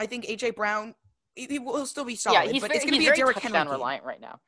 [0.01, 0.97] I think AJ Brown
[1.37, 3.15] he, he will still be solid, yeah, he's but very, it's going to be a
[3.15, 3.73] Derrick Henry touchdown game.
[3.73, 4.41] reliant right now.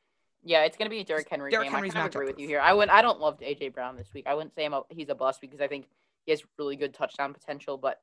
[0.43, 1.73] Yeah, it's gonna be a Derrick Henry Derrick game.
[1.73, 2.59] Henry's I kind of agree with you here.
[2.59, 2.89] I would.
[2.89, 4.25] I don't love AJ Brown this week.
[4.27, 5.87] I wouldn't say I'm a, he's a bust because I think
[6.25, 7.77] he has really good touchdown potential.
[7.77, 8.01] But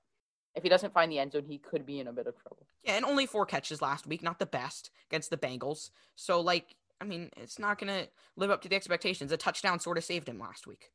[0.55, 2.67] if he doesn't find the end zone, he could be in a bit of trouble.
[2.83, 5.91] Yeah, and only four catches last week, not the best against the Bengals.
[6.17, 9.33] So, like, I mean, it's not gonna live up to the expectations.
[9.33, 10.91] A touchdown sort of saved him last week.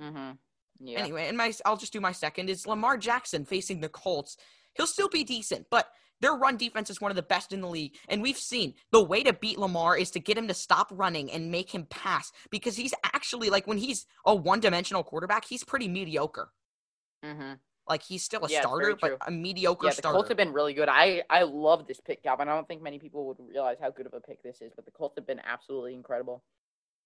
[0.00, 0.32] Mm-hmm.
[0.82, 1.00] Yeah.
[1.00, 4.36] Anyway, and my I'll just do my second is Lamar Jackson facing the Colts.
[4.74, 5.88] He'll still be decent, but
[6.20, 7.96] their run defense is one of the best in the league.
[8.08, 11.30] And we've seen the way to beat Lamar is to get him to stop running
[11.30, 15.88] and make him pass because he's actually like when he's a one-dimensional quarterback, he's pretty
[15.88, 16.50] mediocre.
[17.24, 17.54] Mm-hmm.
[17.88, 20.16] Like he's still a Yeah, starter, but a mediocre Yeah, the starter.
[20.16, 20.88] Colts have been really good.
[20.88, 22.48] I I love this pick, Calvin.
[22.48, 24.84] I don't think many people would realize how good of a pick this is, but
[24.84, 26.42] the Colts have been absolutely incredible.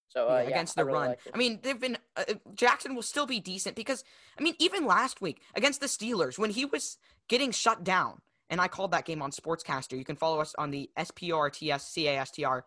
[0.09, 1.09] So uh, Yeah, yeah, against I the really run.
[1.09, 1.21] like.
[1.33, 4.05] I mean, they've been uh, uh, Jackson will still be decent because
[4.39, 6.99] I mean, even last week against the Steelers when he was
[7.29, 8.21] getting shut down,
[8.55, 9.99] and I called that game on Sportscaster.
[9.99, 12.63] You can follow us on the SPRTSCASTR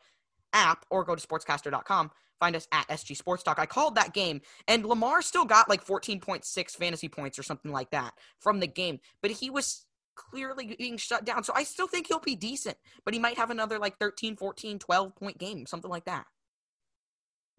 [0.52, 2.12] app or go to sportscaster.com.
[2.42, 3.58] Find us at SG Sports Talk.
[3.58, 7.92] I called that game, and Lamar still got like 14.6 fantasy points or something like
[7.92, 9.86] that from the game, but he was
[10.16, 11.46] clearly being shut down.
[11.46, 12.76] So I still think he'll be decent,
[13.06, 16.26] but he might have another like 13, 14, 12 point game, something like that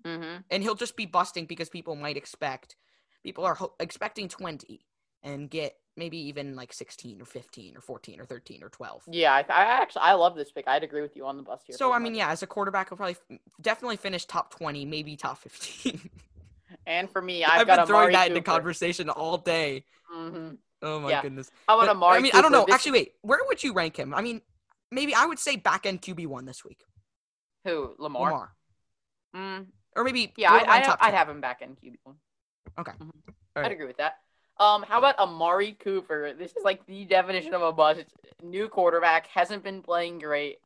[0.07, 0.39] mm-hmm.
[0.51, 2.77] and he'll just be busting because people might expect
[3.23, 4.81] people are ho- expecting 20
[5.23, 9.33] and get maybe even like 16 or 15 or 14 or 13 or 12 Yeah,
[9.35, 10.67] I, I actually I love this pick.
[10.69, 11.77] I'd agree with you on the bust here.
[11.77, 12.19] so i mean much.
[12.19, 16.11] yeah as a quarterback he'll probably f- definitely finish top 20 maybe top 15
[16.87, 18.63] And for me, i've, I've, got been throwing Amari that into Cooper.
[18.63, 19.85] conversat all day
[20.15, 20.55] Mm-hmm.
[20.83, 21.23] oh my Yeah.
[21.23, 23.73] goodness How about But, i mean i don't know This- actually wait where would you
[23.75, 24.41] rank him i mean
[24.91, 26.81] maybe i would say back end qb1 this week
[27.65, 28.31] who Lamar?
[28.31, 28.53] Lamar.
[29.37, 32.17] Mm, or maybe yeah, I, borderline I, top I'd have him back in QB one.
[32.79, 32.93] Okay.
[32.93, 33.11] Mhm.
[33.57, 34.15] All I'd agree with that.
[34.61, 36.33] Um, how about Amari Cooper?
[36.37, 38.05] This is like the definition of a bust.
[38.43, 40.59] New quarterback hasn't been playing great.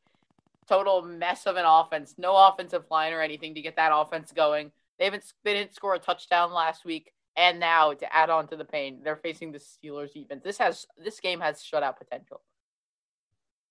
[0.67, 2.15] Total mess of an offense.
[2.17, 4.71] No offensive line or anything to get that offense going.
[4.97, 5.23] They haven't.
[5.43, 9.01] They didn't score a touchdown last week, and now to add on to the pain,
[9.03, 10.41] they're facing the Steelers defense.
[10.43, 12.41] This has this game has shutout potential.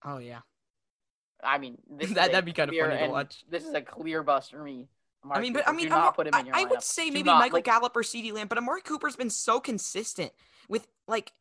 [0.05, 0.41] Oh yeah.
[1.43, 3.45] I mean, this That- is that'd be kinda clear funny to watch.
[3.49, 4.89] This is a clear bust for me.
[5.25, 7.07] I Amari mean, but I mean, Amar- put him in your I, I would say
[7.07, 10.33] Do maybe not, Michael like, Gallup or CeeDee Lamb, but Amari Cooper's been so consistent
[10.69, 11.33] with like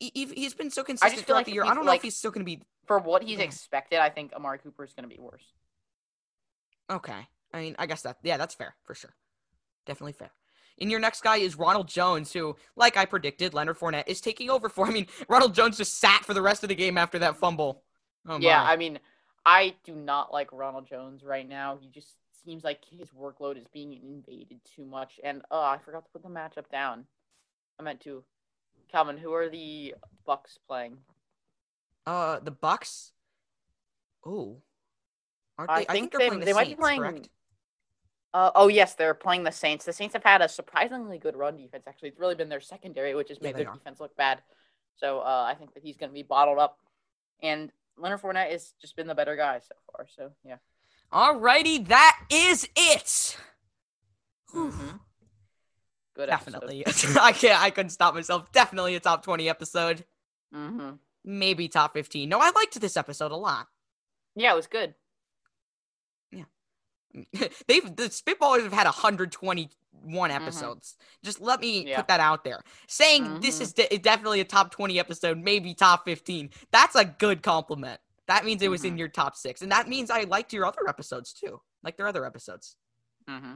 [0.00, 1.64] he, he's been so consistent throughout like the year.
[1.64, 3.44] I don't know like- if he's still going to be for what he's Yeah.
[3.44, 3.98] expected.
[4.00, 5.44] I think Amari Cooper is going to be worse.
[6.90, 7.26] okay.
[7.54, 9.14] I mean, I guess that yeah, that's fair for sure,
[9.86, 10.30] definitely fair.
[10.78, 14.50] And your next guy is Ronald Jones, who, like I predicted, Leonard Fournette is taking
[14.50, 14.86] over for.
[14.86, 17.82] I mean, Ronald Jones just sat for the rest of the game after that fumble.
[18.28, 18.72] Oh yeah, my.
[18.72, 18.98] I mean,
[19.46, 21.78] I do not like Ronald Jones right now.
[21.80, 22.08] He just
[22.46, 25.20] seems like his workload is being invaded too much.
[25.22, 27.04] And oh, I forgot to put the matchup down.
[27.78, 28.24] I meant to.
[28.90, 29.94] Calvin, who are the
[30.26, 30.98] Bucs playing?
[32.06, 33.10] uh, the Bucs.
[34.24, 34.58] Oh,
[35.58, 35.86] aren't I they?
[35.88, 37.28] I think they're they- playing the they might be playing- correct?
[38.34, 39.84] Uh, oh yes, they're playing the Saints.
[39.86, 41.84] The Saints have had a surprisingly good run defense.
[41.86, 43.74] Actually, it's really been their secondary, which has made they their are.
[43.76, 44.42] defense look bad.
[44.96, 46.78] So uh, I think that he's going to be bottled up.
[47.42, 50.06] And Leonard Fournette has just been the better guy so far.
[50.14, 50.56] So yeah.
[51.12, 53.36] Alrighty, that is it.
[54.54, 55.00] Mhm.
[56.14, 56.26] Good.
[56.26, 56.84] Definitely.
[57.20, 58.50] I can't I couldn't stop myself.
[58.52, 60.04] Definitely a top 20 episode.
[60.54, 60.92] Mm-hmm.
[61.24, 62.28] Maybe top 15.
[62.28, 63.66] No, I liked this episode a lot.
[64.34, 64.94] Yeah, it was good.
[66.32, 66.44] Yeah.
[67.68, 70.96] They've the Spitballers have had 121 episodes.
[71.22, 71.88] Just let me Mm-hmm.
[71.88, 71.96] Yeah.
[71.98, 72.62] put that out there.
[72.88, 73.62] Saying this Mhm.
[73.62, 76.50] is de- definitely a top 20 episode, maybe top 15.
[76.72, 78.00] That's a good compliment.
[78.28, 78.98] That means it was in Mhm.
[78.98, 81.60] your top 6 and that means I liked your other episodes too.
[81.82, 82.76] Like their other episodes.
[83.28, 83.54] Mm-hmm.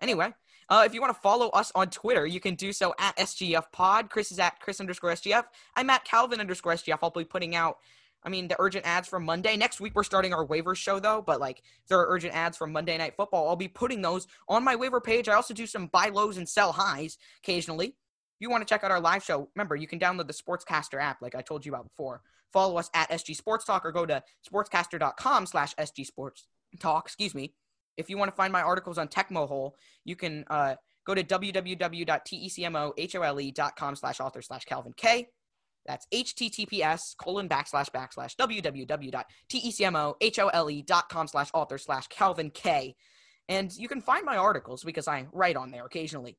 [0.00, 0.34] Anyway,
[0.68, 3.70] uh, if you want to follow us on Twitter, you can do so at SGF
[3.72, 4.10] Pod.
[4.10, 5.44] Chris is at Chris underscore SGF.
[5.76, 6.98] I'm at Calvin underscore SGF.
[7.02, 7.78] I'll be putting out,
[8.22, 9.56] I mean, the urgent ads from Monday.
[9.56, 11.22] Next week, we're starting our waiver show, though.
[11.22, 14.26] But, like, if there are urgent ads from Monday Night Football, I'll be putting those
[14.48, 15.28] on my waiver page.
[15.28, 17.88] I also do some buy lows and sell highs occasionally.
[17.88, 21.00] If you want to check out our live show, remember, you can download the Sportscaster
[21.00, 22.22] app, like I told you about before.
[22.54, 26.46] Follow us at SG Sports Talk or go to sportscaster.com slash SG Sports
[26.78, 27.52] Talk, excuse me.
[27.96, 29.74] If you want to find my articles on Tecmo Hole,
[30.04, 35.26] you can uh, go to www.tecmohole.com slash author slash Calvin K.
[35.86, 42.94] That's https colon backslash backslash www.tecmohole.com slash author slash Calvin K.
[43.48, 46.38] And you can find my articles because I write on there occasionally.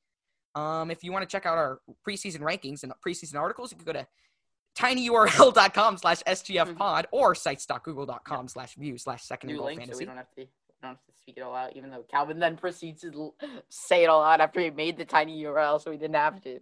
[0.56, 3.86] Um, if you want to check out our preseason rankings and preseason articles, you can
[3.86, 4.08] go to
[4.78, 10.06] tinyurl.com slash sgfpod or sites.google.com slash view slash second and New goal link, so we
[10.06, 10.42] don't have to.
[10.42, 10.48] We
[10.82, 11.76] don't have to speak it all out.
[11.76, 13.34] Even though Calvin then proceeds to
[13.70, 16.60] say it all out after he made the tiny URL, so he didn't have to.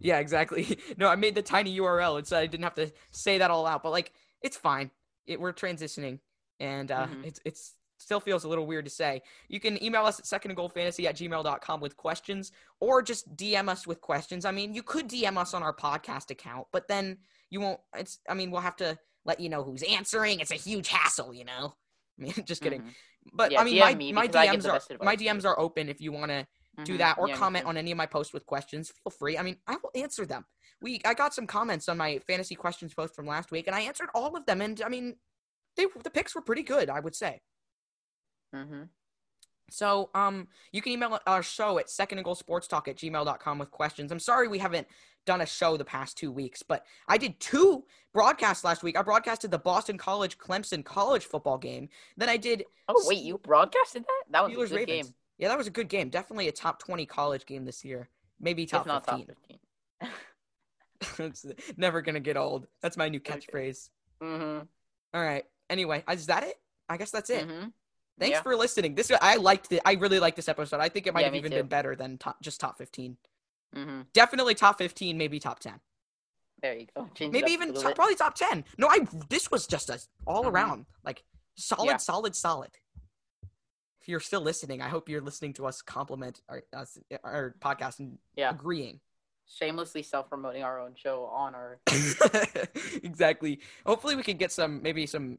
[0.00, 0.78] Yeah, exactly.
[0.96, 3.66] No, I made the tiny URL, and so I didn't have to say that all
[3.66, 3.82] out.
[3.82, 4.90] But like, it's fine.
[5.26, 6.18] It, we're transitioning,
[6.60, 7.24] and uh, Mhm.
[7.26, 9.22] it's it's still feels a little weird to say.
[9.48, 12.50] You can email us at second goal fantasy at gmail.com with questions,
[12.80, 14.44] or just DM us with questions.
[14.44, 17.18] I mean, you could DM us on our podcast account, but then
[17.52, 17.78] you won't.
[17.94, 18.18] It's.
[18.28, 20.40] I mean, we'll have to let you know who's answering.
[20.40, 21.74] It's a huge hassle, you know.
[22.18, 22.80] I mean, just kidding.
[22.82, 22.94] Mhm.
[23.34, 24.68] But Yeah, I mean, DM my, me my because I get DMs
[25.00, 25.16] are my.
[25.16, 26.46] DMs are open if you want to
[26.84, 26.98] do Mhm.
[26.98, 29.58] that or Yeah, comment on any of my posts with questions feel free i mean
[29.66, 30.46] i will answer them
[30.80, 33.80] we i got some comments on my fantasy questions post from last week and i
[33.82, 35.14] answered all of them and i mean
[35.76, 37.42] they the picks were pretty good i would say
[38.54, 38.88] Mhm.
[39.70, 43.58] so um you can email our show at second and goal sports talk at gmail.com
[43.58, 44.88] with questions i'm sorry we haven't
[45.24, 49.02] done a show the past two weeks but i did two broadcasts last week i
[49.02, 54.02] broadcasted the boston college clemson college football game then i did Oh wait, you broadcasted
[54.02, 54.22] that?
[54.30, 55.06] That was Steelers a good Ravens.
[55.08, 55.14] game.
[55.38, 58.08] yeah that was a good game definitely a top 20 college game this year
[58.40, 59.58] maybe top if 15 top fifteen.
[61.18, 61.46] it's
[61.76, 62.66] never gonna get old.
[62.80, 63.88] That's my new catchphrase.
[64.22, 64.64] mm-hmm.
[65.14, 65.44] All right.
[65.68, 66.54] Anyway, is that it?
[66.88, 67.46] I guess that's it.
[67.46, 67.68] Mm-hmm.
[68.20, 68.42] Thanks Yeah.
[68.42, 68.94] for listening.
[68.94, 69.80] This I liked it.
[69.84, 70.80] I really liked this episode.
[70.80, 71.58] I think it might Yeah, have even too.
[71.58, 73.16] been better than top, just top fifteen.
[73.74, 74.02] Mm-hmm.
[74.12, 75.80] Definitely top fifteen, maybe top ten,
[76.62, 77.08] There you go.
[77.14, 78.64] Change maybe even top, probably top ten.
[78.78, 79.00] No, I
[79.30, 80.52] this was just a all Mhm.
[80.52, 81.24] around like
[81.56, 81.96] solid, Yeah.
[81.98, 82.70] solid, solid.
[84.00, 87.98] If you're still listening, I hope you're listening to us compliment our us, our podcast
[88.00, 88.50] and Yeah.
[88.50, 89.00] agreeing.
[89.44, 91.80] shamelessly self-promoting our own show on our.
[93.02, 93.60] exactly.
[93.84, 95.38] Hopefully, we could get some maybe some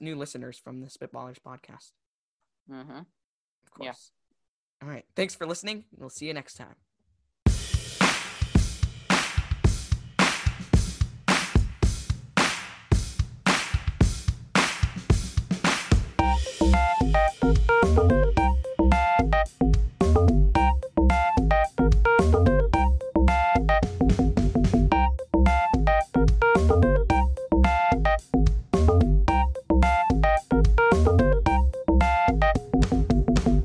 [0.00, 1.92] new listeners from the Spitballers podcast.
[2.70, 2.98] Mm-hmm.
[3.64, 4.12] Of course.
[4.80, 4.86] Yeah.
[4.86, 5.04] All right.
[5.16, 5.84] Thanks for listening.
[5.96, 6.76] We'll see you next time.